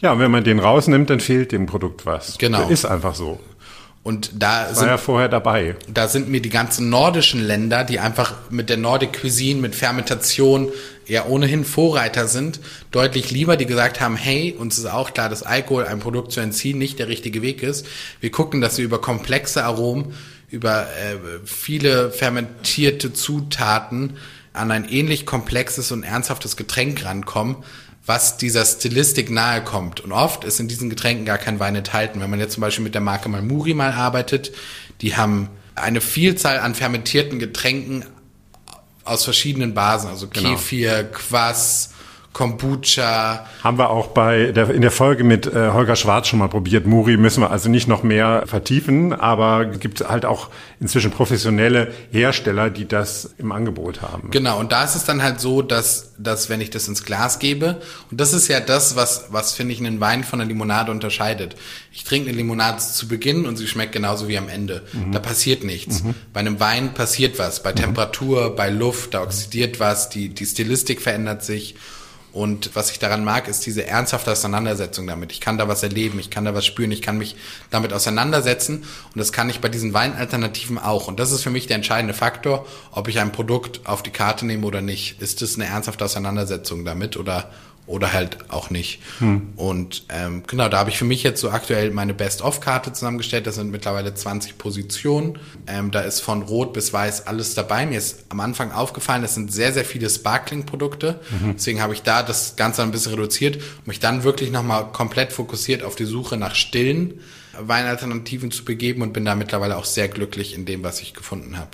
[0.00, 2.36] Ja, und wenn man den rausnimmt, dann fehlt dem Produkt was.
[2.38, 2.62] Genau.
[2.62, 3.38] Das ist einfach so.
[4.04, 5.76] Und da War sind, ja vorher dabei.
[5.88, 10.72] da sind mir die ganzen nordischen Länder, die einfach mit der Nordic Cuisine, mit Fermentation
[11.06, 12.58] ja ohnehin Vorreiter sind,
[12.90, 16.40] deutlich lieber, die gesagt haben, hey, uns ist auch klar, dass Alkohol ein Produkt zu
[16.40, 17.86] entziehen nicht der richtige Weg ist.
[18.20, 20.14] Wir gucken, dass wir über komplexe Aromen,
[20.50, 24.16] über äh, viele fermentierte Zutaten
[24.52, 27.56] an ein ähnlich komplexes und ernsthaftes Getränk rankommen,
[28.04, 30.00] was dieser Stilistik nahe kommt.
[30.00, 32.20] Und oft ist in diesen Getränken gar kein Wein enthalten.
[32.20, 34.52] Wenn man jetzt zum Beispiel mit der Marke Malmuri mal arbeitet,
[35.00, 38.04] die haben eine Vielzahl an fermentierten Getränken
[39.04, 40.50] aus verschiedenen Basen, also Genau.
[40.50, 41.91] Kefir, Quass,
[42.32, 43.46] Kombucha.
[43.62, 46.86] Haben wir auch bei der, in der Folge mit äh, Holger Schwarz schon mal probiert.
[46.86, 50.48] Muri müssen wir also nicht noch mehr vertiefen, aber es gibt halt auch
[50.80, 54.30] inzwischen professionelle Hersteller, die das im Angebot haben.
[54.30, 57.38] Genau, und da ist es dann halt so, dass, dass wenn ich das ins Glas
[57.38, 60.90] gebe, und das ist ja das, was, was finde ich einen Wein von einer Limonade
[60.90, 61.56] unterscheidet.
[61.92, 64.82] Ich trinke eine Limonade zu Beginn und sie schmeckt genauso wie am Ende.
[65.12, 66.02] Da passiert nichts.
[66.32, 67.62] Bei einem Wein passiert was.
[67.62, 71.74] Bei Temperatur, bei Luft, da oxidiert was, die, die Stilistik verändert sich.
[72.32, 75.32] Und was ich daran mag, ist diese ernsthafte Auseinandersetzung damit.
[75.32, 77.36] Ich kann da was erleben, ich kann da was spüren, ich kann mich
[77.70, 78.78] damit auseinandersetzen.
[78.78, 81.08] Und das kann ich bei diesen Weinalternativen auch.
[81.08, 84.46] Und das ist für mich der entscheidende Faktor, ob ich ein Produkt auf die Karte
[84.46, 85.20] nehme oder nicht.
[85.20, 87.50] Ist es eine ernsthafte Auseinandersetzung damit oder,
[87.86, 89.00] oder halt auch nicht.
[89.56, 93.46] Und ähm, genau, da habe ich für mich jetzt so aktuell meine Best-of-Karte zusammengestellt.
[93.46, 95.38] Das sind mittlerweile 20 Positionen.
[95.66, 97.84] Ähm, da ist von Rot bis Weiß alles dabei.
[97.86, 101.20] Mir ist am Anfang aufgefallen, es sind sehr, sehr viele Sparkling-Produkte.
[101.54, 105.32] Deswegen habe ich da das Ganze ein bisschen reduziert und mich dann wirklich nochmal komplett
[105.32, 107.20] fokussiert auf die Suche nach stillen
[107.58, 111.58] Weinalternativen zu begeben und bin da mittlerweile auch sehr glücklich in dem, was ich gefunden
[111.58, 111.70] habe.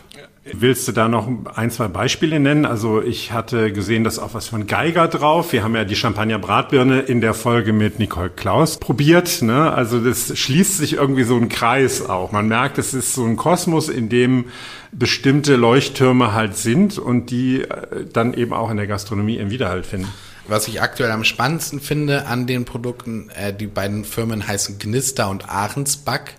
[0.53, 2.65] Willst du da noch ein, zwei Beispiele nennen?
[2.65, 5.53] Also ich hatte gesehen, dass auch was von Geiger drauf.
[5.53, 9.43] Wir haben ja die Champagner Bratbirne in der Folge mit Nicole Klaus probiert.
[9.43, 9.73] Ne?
[9.73, 12.33] Also das schließt sich irgendwie so ein Kreis auch.
[12.33, 14.47] Man merkt, es ist so ein Kosmos, in dem
[14.93, 19.87] bestimmte Leuchttürme halt sind und die äh, dann eben auch in der Gastronomie ihren Widerhalt
[19.87, 20.09] finden.
[20.47, 25.29] Was ich aktuell am spannendsten finde an den Produkten, äh, die beiden Firmen heißen Gnister
[25.29, 26.37] und Ahrensback.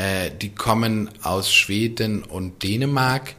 [0.00, 3.34] Äh, die kommen aus Schweden und Dänemark.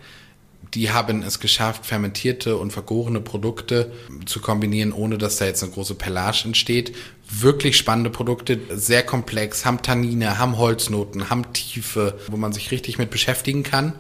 [0.76, 3.91] Die haben es geschafft, fermentierte und vergorene Produkte
[4.26, 6.95] zu kombinieren, ohne dass da jetzt eine große Pellage entsteht.
[7.28, 12.97] Wirklich spannende Produkte, sehr komplex, haben Tannine, haben Holznoten, haben Tiefe, wo man sich richtig
[12.99, 13.93] mit beschäftigen kann.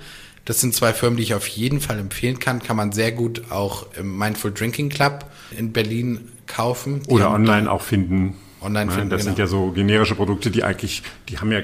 [0.45, 2.61] Das sind zwei Firmen, die ich auf jeden Fall empfehlen kann.
[2.61, 5.25] Kann man sehr gut auch im Mindful Drinking Club
[5.57, 7.01] in Berlin kaufen.
[7.03, 8.35] Die Oder online auch finden.
[8.61, 9.45] Online Ne, finden, Das sind genau.
[9.45, 11.59] ja so generische Produkte, die eigentlich, die haben ja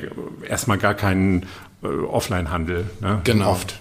[0.48, 1.46] erstmal gar keinen
[1.84, 2.86] äh, Offline-Handel.
[3.02, 3.22] Ne?
[3.24, 3.52] Genau.
[3.52, 3.80] Oft.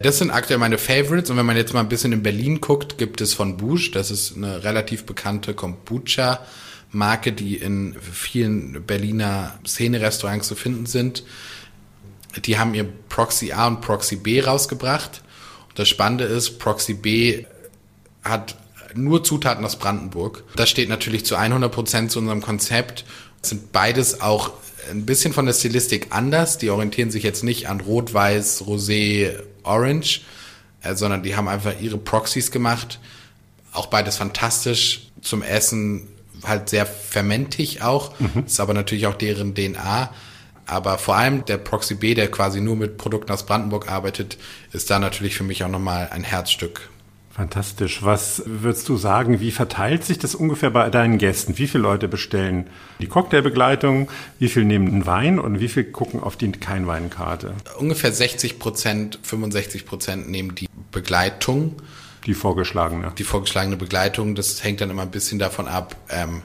[0.00, 1.30] Das sind aktuell meine Favorites.
[1.30, 4.10] Und wenn man jetzt mal ein bisschen in Berlin guckt, gibt es von Bouge, das
[4.10, 11.24] ist eine relativ bekannte Kombucha-Marke, die in vielen Berliner Szene-Restaurants zu finden sind.
[12.44, 15.22] Die haben ihr Proxy A und Proxy B rausgebracht.
[15.68, 17.46] Und das Spannende ist, Proxy B
[18.24, 18.56] hat
[18.96, 20.44] nur Zutaten aus Brandenburg.
[20.56, 23.04] Das steht natürlich zu 100% zu unserem Konzept.
[23.42, 24.52] Es sind beides auch
[24.90, 26.58] ein bisschen von der Stilistik anders.
[26.58, 29.32] Die orientieren sich jetzt nicht an Rot, Weiß, Rosé,
[29.62, 30.22] Orange,
[30.82, 33.00] äh, sondern die haben einfach ihre Proxys gemacht.
[33.72, 36.08] Auch beides fantastisch zum Essen,
[36.44, 38.12] halt sehr fermentig auch.
[38.46, 40.10] Ist aber natürlich auch deren DNA.
[40.66, 44.38] Aber vor allem der Proxy B, der quasi nur mit Produkten aus Brandenburg arbeitet,
[44.72, 46.88] ist da natürlich für mich auch nochmal ein Herzstück.
[47.34, 48.02] Fantastisch.
[48.04, 51.58] Was würdest du sagen, wie verteilt sich das ungefähr bei deinen Gästen?
[51.58, 52.68] Wie viele Leute bestellen
[53.00, 54.08] die Cocktailbegleitung?
[54.38, 57.54] Wie viel nehmen einen Wein und wie viel gucken auf die Kein-Wein-Karte?
[57.78, 61.74] ungefähr 60 Prozent, 65 Prozent nehmen die Begleitung,
[62.24, 63.12] Die vorgeschlagene.
[63.18, 64.36] die vorgeschlagene Begleitung.
[64.36, 66.42] Das hängt dann immer ein bisschen davon ab, ähm,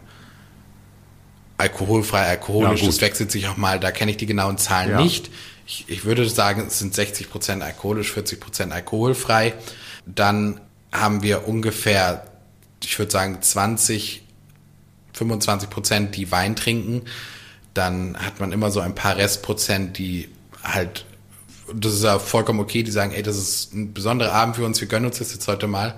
[1.58, 5.02] alkoholfrei, alkoholisch, Ja, das wechselt sich auch mal, da kenne ich die genauen Zahlen Ja.
[5.02, 5.30] nicht.
[5.68, 9.54] Ich, ich würde sagen, es sind 60 Prozent alkoholisch, 40 Prozent alkoholfrei.
[10.08, 10.60] Dann
[10.92, 12.26] haben wir ungefähr,
[12.84, 14.24] ich würde sagen, 20,
[15.14, 17.04] 25 Prozent, die Wein trinken.
[17.74, 20.30] Dann hat man immer so ein paar Restprozent, die
[20.64, 21.06] halt,
[21.74, 24.82] das ist ja vollkommen okay, die sagen, ey, das ist ein besonderer Abend für uns,
[24.82, 25.96] wir gönnen uns das jetzt heute mal.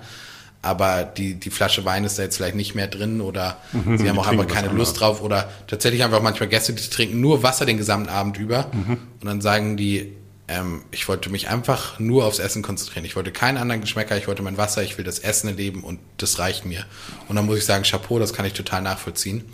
[0.64, 3.78] Aber die, die Flasche Wein ist da jetzt vielleicht nicht mehr drin oder sie
[4.08, 7.42] haben Mhm, auch einfach keine Lust drauf oder tatsächlich einfach manchmal Gäste, die trinken nur
[7.42, 8.98] Wasser den gesamten Abend über Mhm.
[9.20, 10.12] und dann sagen die,
[10.52, 13.04] ähm, ich wollte mich einfach nur aufs Essen konzentrieren.
[13.04, 15.98] Ich wollte keinen anderen Geschmäcker, ich wollte mein Wasser, ich will das Essen erleben und
[16.18, 16.84] das reicht mir.
[17.28, 19.44] Und dann muss ich sagen, Chapeau, das kann ich total nachvollziehen.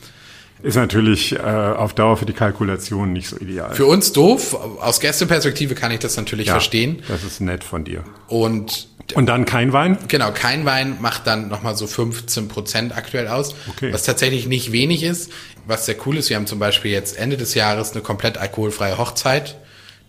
[0.61, 3.75] Ist natürlich äh, auf Dauer für die Kalkulation nicht so ideal.
[3.75, 7.03] Für uns doof, aus Gästeperspektive kann ich das natürlich ja, verstehen.
[7.07, 8.03] Das ist nett von dir.
[8.27, 9.99] Und Und dann kein Wein?
[10.09, 13.93] Genau, kein Wein macht dann nochmal so 15 Prozent aktuell aus, Okay.
[13.93, 15.31] was tatsächlich nicht wenig ist.
[15.65, 18.99] Was sehr cool ist, wir haben zum Beispiel jetzt Ende des Jahres eine komplett alkoholfreie
[18.99, 19.57] Hochzeit.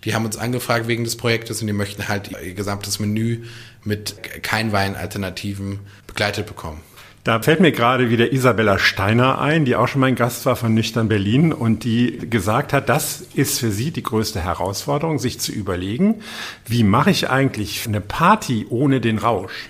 [0.06, 3.43] Die haben uns angefragt wegen des Projektes und die möchten halt ihr gesamtes Menü
[3.84, 6.82] mit kein Wein-Alternativen begleitet bekommen.
[7.26, 10.74] Da fällt mir gerade wieder Isabella Steiner ein, die auch schon mein Gast war von
[10.74, 15.52] Nüchtern Berlin und die gesagt hat, das ist für sie die größte Herausforderung, sich zu
[15.52, 16.22] überlegen,
[16.66, 19.70] wie mache ich eigentlich eine Party ohne den Rausch?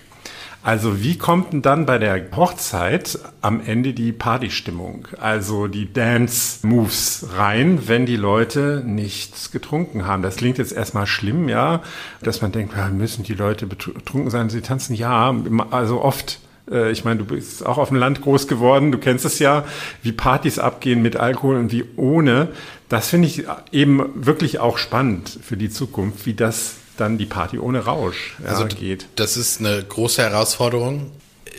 [0.61, 7.27] Also wie kommt denn dann bei der Hochzeit am Ende die Partystimmung, also die Dance-Moves
[7.37, 10.21] rein, wenn die Leute nichts getrunken haben?
[10.21, 11.81] Das klingt jetzt erstmal schlimm, ja,
[12.21, 14.95] dass man denkt, müssen die Leute betrunken sein, sie tanzen?
[14.95, 15.33] Ja,
[15.71, 16.39] also oft
[16.69, 19.63] äh, ich meine, du bist auch auf dem Land groß geworden, du kennst es ja,
[20.03, 22.49] wie Partys abgehen mit Alkohol und wie ohne.
[22.89, 27.57] Das finde ich eben wirklich auch spannend für die Zukunft, wie das dann die Party
[27.59, 29.07] ohne Rausch ja, Also geht.
[29.15, 31.11] das ist eine große Herausforderung.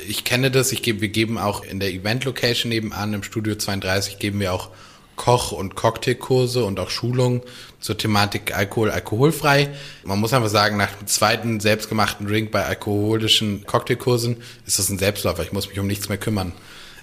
[0.08, 4.18] Ich kenne das, ich gebe, wir geben auch in der Event-Location nebenan im Studio 32
[4.18, 4.70] geben wir auch
[5.16, 7.42] Koch- und Cocktailkurse und auch Schulungen
[7.78, 9.68] zur Thematik Alkohol, alkoholfrei.
[10.02, 14.98] Man muss einfach sagen, nach dem zweiten selbstgemachten Drink bei alkoholischen Cocktailkursen ist das ein
[14.98, 15.42] Selbstläufer.
[15.42, 16.52] Ich muss mich um nichts mehr kümmern.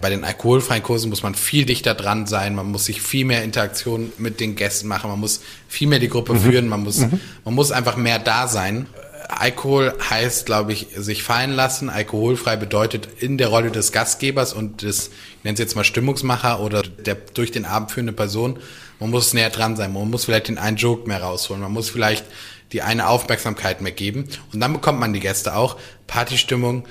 [0.02, 3.44] Bei den alkoholfreien Kursen muss man viel dichter dran sein, man muss sich viel mehr
[3.44, 7.00] Interaktion mit den Gästen machen, man muss viel mehr die Gruppe führen, man muss,
[7.46, 8.88] man muss einfach mehr da sein.
[9.30, 11.90] Alkohol heißt, glaube ich, sich fallen lassen.
[11.90, 16.62] Alkoholfrei bedeutet in der Rolle des Gastgebers und des, ich nenne es jetzt mal Stimmungsmacher
[16.62, 18.60] oder der durch den Abend führende Person,
[19.00, 19.94] man muss näher dran sein.
[19.94, 21.62] Man muss vielleicht den einen Joke mehr rausholen.
[21.62, 22.26] Man muss vielleicht
[22.72, 24.28] die eine Aufmerksamkeit mehr geben.
[24.54, 25.78] Und dann bekommt man die Gäste auch.
[26.08, 26.86] Partystimmung,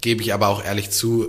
[0.00, 1.28] gebe ich aber auch ehrlich zu,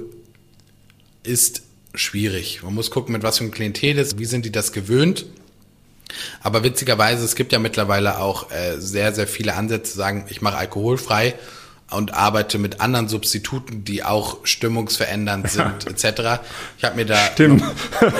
[1.23, 1.63] ist
[1.93, 2.61] schwierig.
[2.63, 5.25] Man muss gucken, mit was für einem Klientel das, wie sind die das gewöhnt.
[6.41, 10.41] Aber witzigerweise, es gibt ja mittlerweile auch äh, sehr, sehr viele Ansätze, zu sagen, ich
[10.41, 11.35] mache alkoholfrei
[11.89, 16.41] und arbeite mit anderen Substituten, die auch stimmungsverändernd sind, etc.
[16.77, 17.63] Ich habe mir da Stimmt.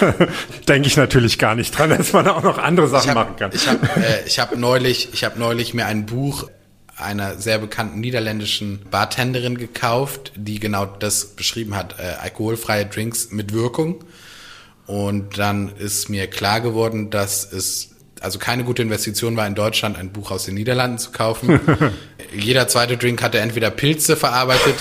[0.68, 3.52] Denke ich natürlich gar nicht dran, dass man auch noch andere Sachen hab, machen kann.
[3.54, 6.50] Ich habe äh, ich hab neulich, ich hab neulich mir ein Buch
[7.02, 13.54] einer sehr bekannten niederländischen Bartenderin gekauft, die genau das beschrieben hat, äh, alkoholfreie Drinks mit
[13.54, 14.04] Wirkung.
[14.88, 17.90] Und dann ist mir klar geworden, dass es
[18.20, 21.60] also keine gute Investition war, in Deutschland ein Buch aus den Niederlanden zu kaufen.
[22.36, 24.76] Jeder zweite Drink hatte entweder Pilze verarbeitet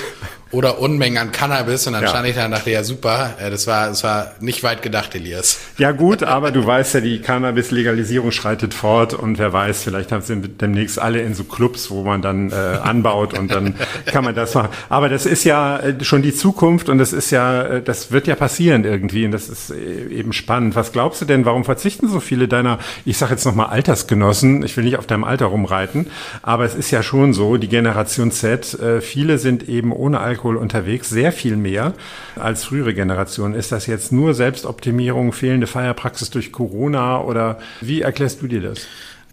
[0.53, 2.09] oder Unmengen an Cannabis und dann Ja.
[2.09, 5.15] stand ich da und dachte, ja super, äh, das war, das war nicht weit gedacht,
[5.15, 5.59] Elias.
[5.79, 10.23] Ja gut, aber du weißt ja, die Cannabis-Legalisierung schreitet fort und wer weiß, vielleicht haben
[10.23, 13.75] sie demnächst alle in so Clubs, wo man dann äh, anbaut und dann
[14.07, 14.71] kann man das machen.
[14.89, 18.27] Aber das ist ja äh, schon die Zukunft und das ist ja, äh, das wird
[18.27, 20.75] ja passieren irgendwie und das ist eben spannend.
[20.75, 24.77] Was glaubst du denn, warum verzichten so viele deiner, ich sage jetzt nochmal Altersgenossen, ich
[24.77, 26.09] will nicht auf deinem Alter rumreiten,
[26.43, 31.09] aber es ist ja schon so, die Generation Z, viele sind eben ohne Alkohol unterwegs,
[31.09, 31.95] sehr viel mehr
[32.37, 33.55] als frühere Generationen.
[33.55, 38.81] Ist das jetzt nur Selbstoptimierung, fehlende Feierpraxis durch Corona oder wie erklärst du dir das?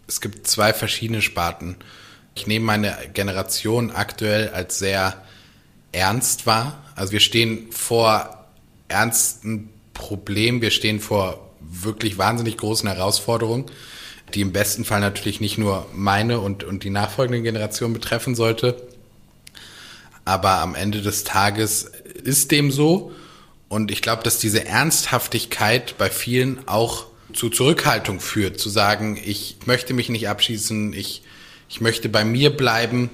[0.08, 1.76] Es gibt zwei verschiedene Sparten.
[2.36, 5.16] Ich nehme meine Generation aktuell als sehr
[5.92, 6.78] ernst wahr.
[6.96, 8.46] Also wir stehen vor
[8.88, 13.66] ernsten Problemen, wir stehen vor wirklich wahnsinnig großen Herausforderungen,
[14.34, 18.88] die im besten Fall natürlich nicht nur meine und, und die nachfolgende Generation betreffen sollte.
[20.28, 21.90] Aber am Ende des Tages
[22.22, 23.14] ist dem so.
[23.70, 29.56] Und ich glaube, dass diese Ernsthaftigkeit bei vielen auch zu Zurückhaltung führt, zu sagen, ich
[29.66, 31.22] möchte mich nicht abschießen, ich,
[31.70, 33.10] ich möchte bei mir bleiben.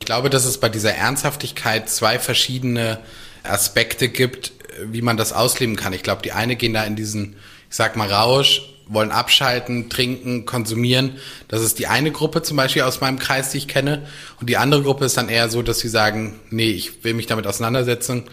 [0.00, 3.00] Ich glaube, dass es bei dieser Ernsthaftigkeit zwei verschiedene
[3.42, 4.52] Aspekte gibt,
[4.82, 5.92] wie man das ausleben kann.
[5.92, 7.36] Ich glaube, die eine gehen da in diesen,
[7.68, 11.16] ich sag mal, Rausch, wollen abschalten, trinken, konsumieren.
[11.48, 14.06] Das ist die eine Gruppe zum Beispiel aus meinem Kreis, die ich kenne.
[14.40, 17.26] Und die andere Gruppe ist dann eher so, dass sie sagen, nee, ich will mich
[17.26, 18.24] damit auseinandersetzen.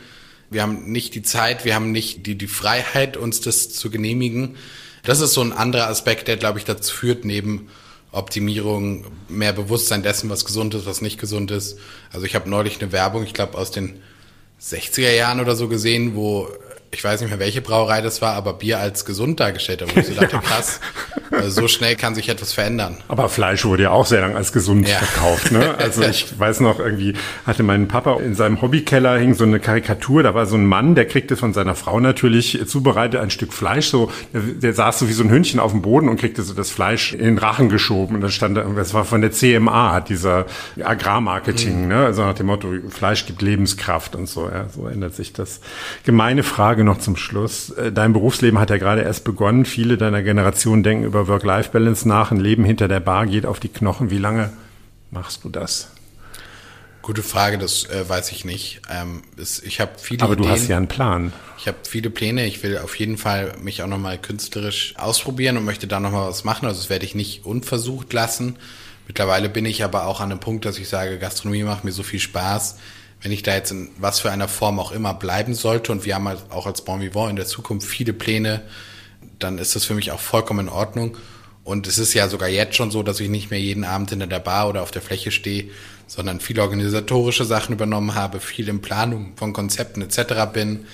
[0.50, 4.56] Wir haben nicht die Zeit, wir haben nicht die, die Freiheit, uns das zu genehmigen.
[5.04, 7.70] Das ist so ein anderer Aspekt, der, glaube ich, dazu führt, neben
[8.12, 11.80] Optimierung, mehr Bewusstsein dessen, was gesund ist, was nicht gesund ist.
[12.12, 14.00] Also ich habe neulich eine Werbung, ich glaube aus den
[14.62, 16.48] 60er Jahren oder so gesehen, wo
[16.94, 20.00] ich weiß nicht mehr, welche Brauerei das war, aber Bier als gesund dargestellt hat, wo
[20.00, 20.80] ich so dachte, krass,
[21.32, 22.98] also so schnell kann sich etwas verändern.
[23.08, 24.98] Aber Fleisch wurde ja auch sehr lang als gesund Ja.
[24.98, 25.52] verkauft.
[25.52, 25.76] Ne?
[25.84, 27.16] Also ich weiß noch, irgendwie
[27.46, 30.94] hatte mein Papa in seinem Hobbykeller hing so eine Karikatur, da war so ein Mann,
[30.96, 35.10] der kriegte von seiner Frau natürlich zubereitet ein Stück Fleisch, so der, der saß so
[35.10, 37.70] wie so ein Hündchen auf dem Boden und kriegte so das Fleisch in den Rachen
[37.70, 38.16] geschoben.
[38.16, 40.46] Und dann stand da irgendwas, das war von der CMA, dieser
[40.84, 42.06] Agrarmarketing, ne?
[42.06, 44.50] also nach dem Motto, Fleisch gibt Lebenskraft und so.
[44.50, 45.60] Ja, so ändert sich das.
[46.06, 47.70] Gemeine Frage noch zum Schluss.
[47.72, 49.66] Äh, Dein Berufsleben hat ja gerade erst begonnen.
[49.66, 52.32] Viele deiner Generation denken über Work-Life-Balance nach.
[52.32, 54.10] Ein Leben hinter der Bar geht auf die Knochen.
[54.10, 54.52] Wie lange
[55.12, 55.90] machst du das?
[57.02, 58.82] Gute Frage, das äh, weiß ich nicht.
[58.90, 60.56] Ähm, es, ich habe viele Aber du Ideen.
[60.56, 61.34] hast ja einen Plan.
[61.58, 62.46] Ich habe viele Pläne.
[62.46, 66.46] Ich will auf jeden Fall mich auch nochmal künstlerisch ausprobieren und möchte da nochmal was
[66.46, 66.66] machen.
[66.66, 68.56] Also das werde ich nicht unversucht lassen.
[69.06, 72.04] Mittlerweile bin ich aber auch an einem Punkt, dass ich sage, Gastronomie macht mir so
[72.04, 72.78] viel Spaß.
[73.24, 76.16] Wenn ich da jetzt in was für einer Form auch immer bleiben sollte und wir
[76.16, 78.62] haben halt auch als Bon Vivant in der Zukunft viele Pläne,
[79.40, 81.18] dann ist das für mich auch vollkommen in Ordnung.
[81.64, 84.28] Und es ist ja sogar jetzt schon so, dass ich nicht mehr jeden Abend hinter
[84.28, 85.70] der Bar oder auf der Fläche stehe,
[86.08, 90.52] sondern viele organisatorische Sachen übernommen habe, viel in Planung von Konzepten etc.
[90.52, 90.86] bin,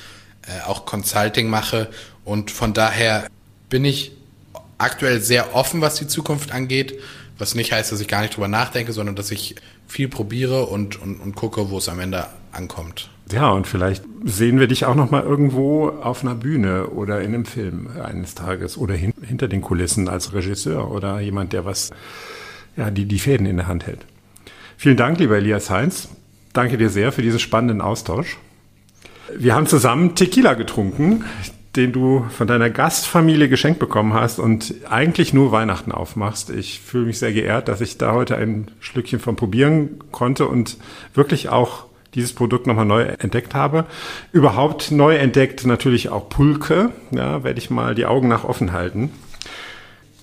[0.47, 1.89] äh, auch Consulting mache.
[2.23, 3.27] Und von daher
[3.69, 4.11] bin ich
[4.77, 6.99] aktuell sehr offen, was die Zukunft angeht,
[7.39, 9.55] was nicht heißt, dass ich gar nicht drüber nachdenke, sondern dass ich
[9.90, 13.10] viel probiere und, und, und gucke, wo es am Ende ankommt.
[13.32, 17.34] Ja, und vielleicht sehen wir dich auch noch mal irgendwo auf einer Bühne oder in
[17.34, 21.92] einem Film eines Tages oder hin, hinter den Kulissen als Regisseur oder jemand, der was,
[22.76, 24.06] ja, die, die Fäden in der Hand hält.
[24.78, 26.10] Vielen Dank, lieber Elias Heinz.
[26.54, 28.38] Danke dir sehr für diesen spannenden Austausch.
[29.38, 31.24] Wir haben zusammen Tequila getrunken,
[31.76, 36.49] den du von deiner Gastfamilie geschenkt bekommen hast und eigentlich nur Weihnachten aufmachst.
[36.49, 40.78] Ich fühle mich sehr geehrt, dass ich da heute ein Schlückchen von probieren konnte und
[41.13, 43.86] wirklich auch dieses Produkt nochmal neu entdeckt habe.
[44.32, 46.89] Überhaupt neu entdeckt natürlich auch Pulke.
[47.11, 49.11] Ja, werde ich mal die Augen nach offen halten.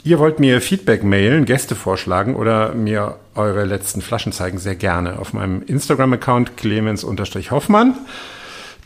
[0.02, 5.18] Ihr wollt mir Feedback mailen, Gäste vorschlagen oder mir eure letzten Flaschen zeigen, sehr gerne
[5.18, 7.94] auf meinem Instagram-Account clemens-hoffmann.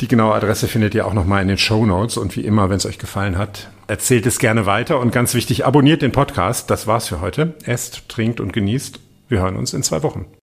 [0.01, 2.17] Die genaue Adresse findet ihr auch nochmal in den Show Notes.
[2.17, 4.99] Und wie immer, wenn es euch gefallen hat, erzählt es gerne weiter.
[4.99, 6.71] Und ganz wichtig, abonniert den Podcast.
[6.71, 7.55] Das war's für heute.
[7.65, 8.99] Esst, trinkt und genießt.
[9.29, 10.25] Wir hören uns in zwei Wochen.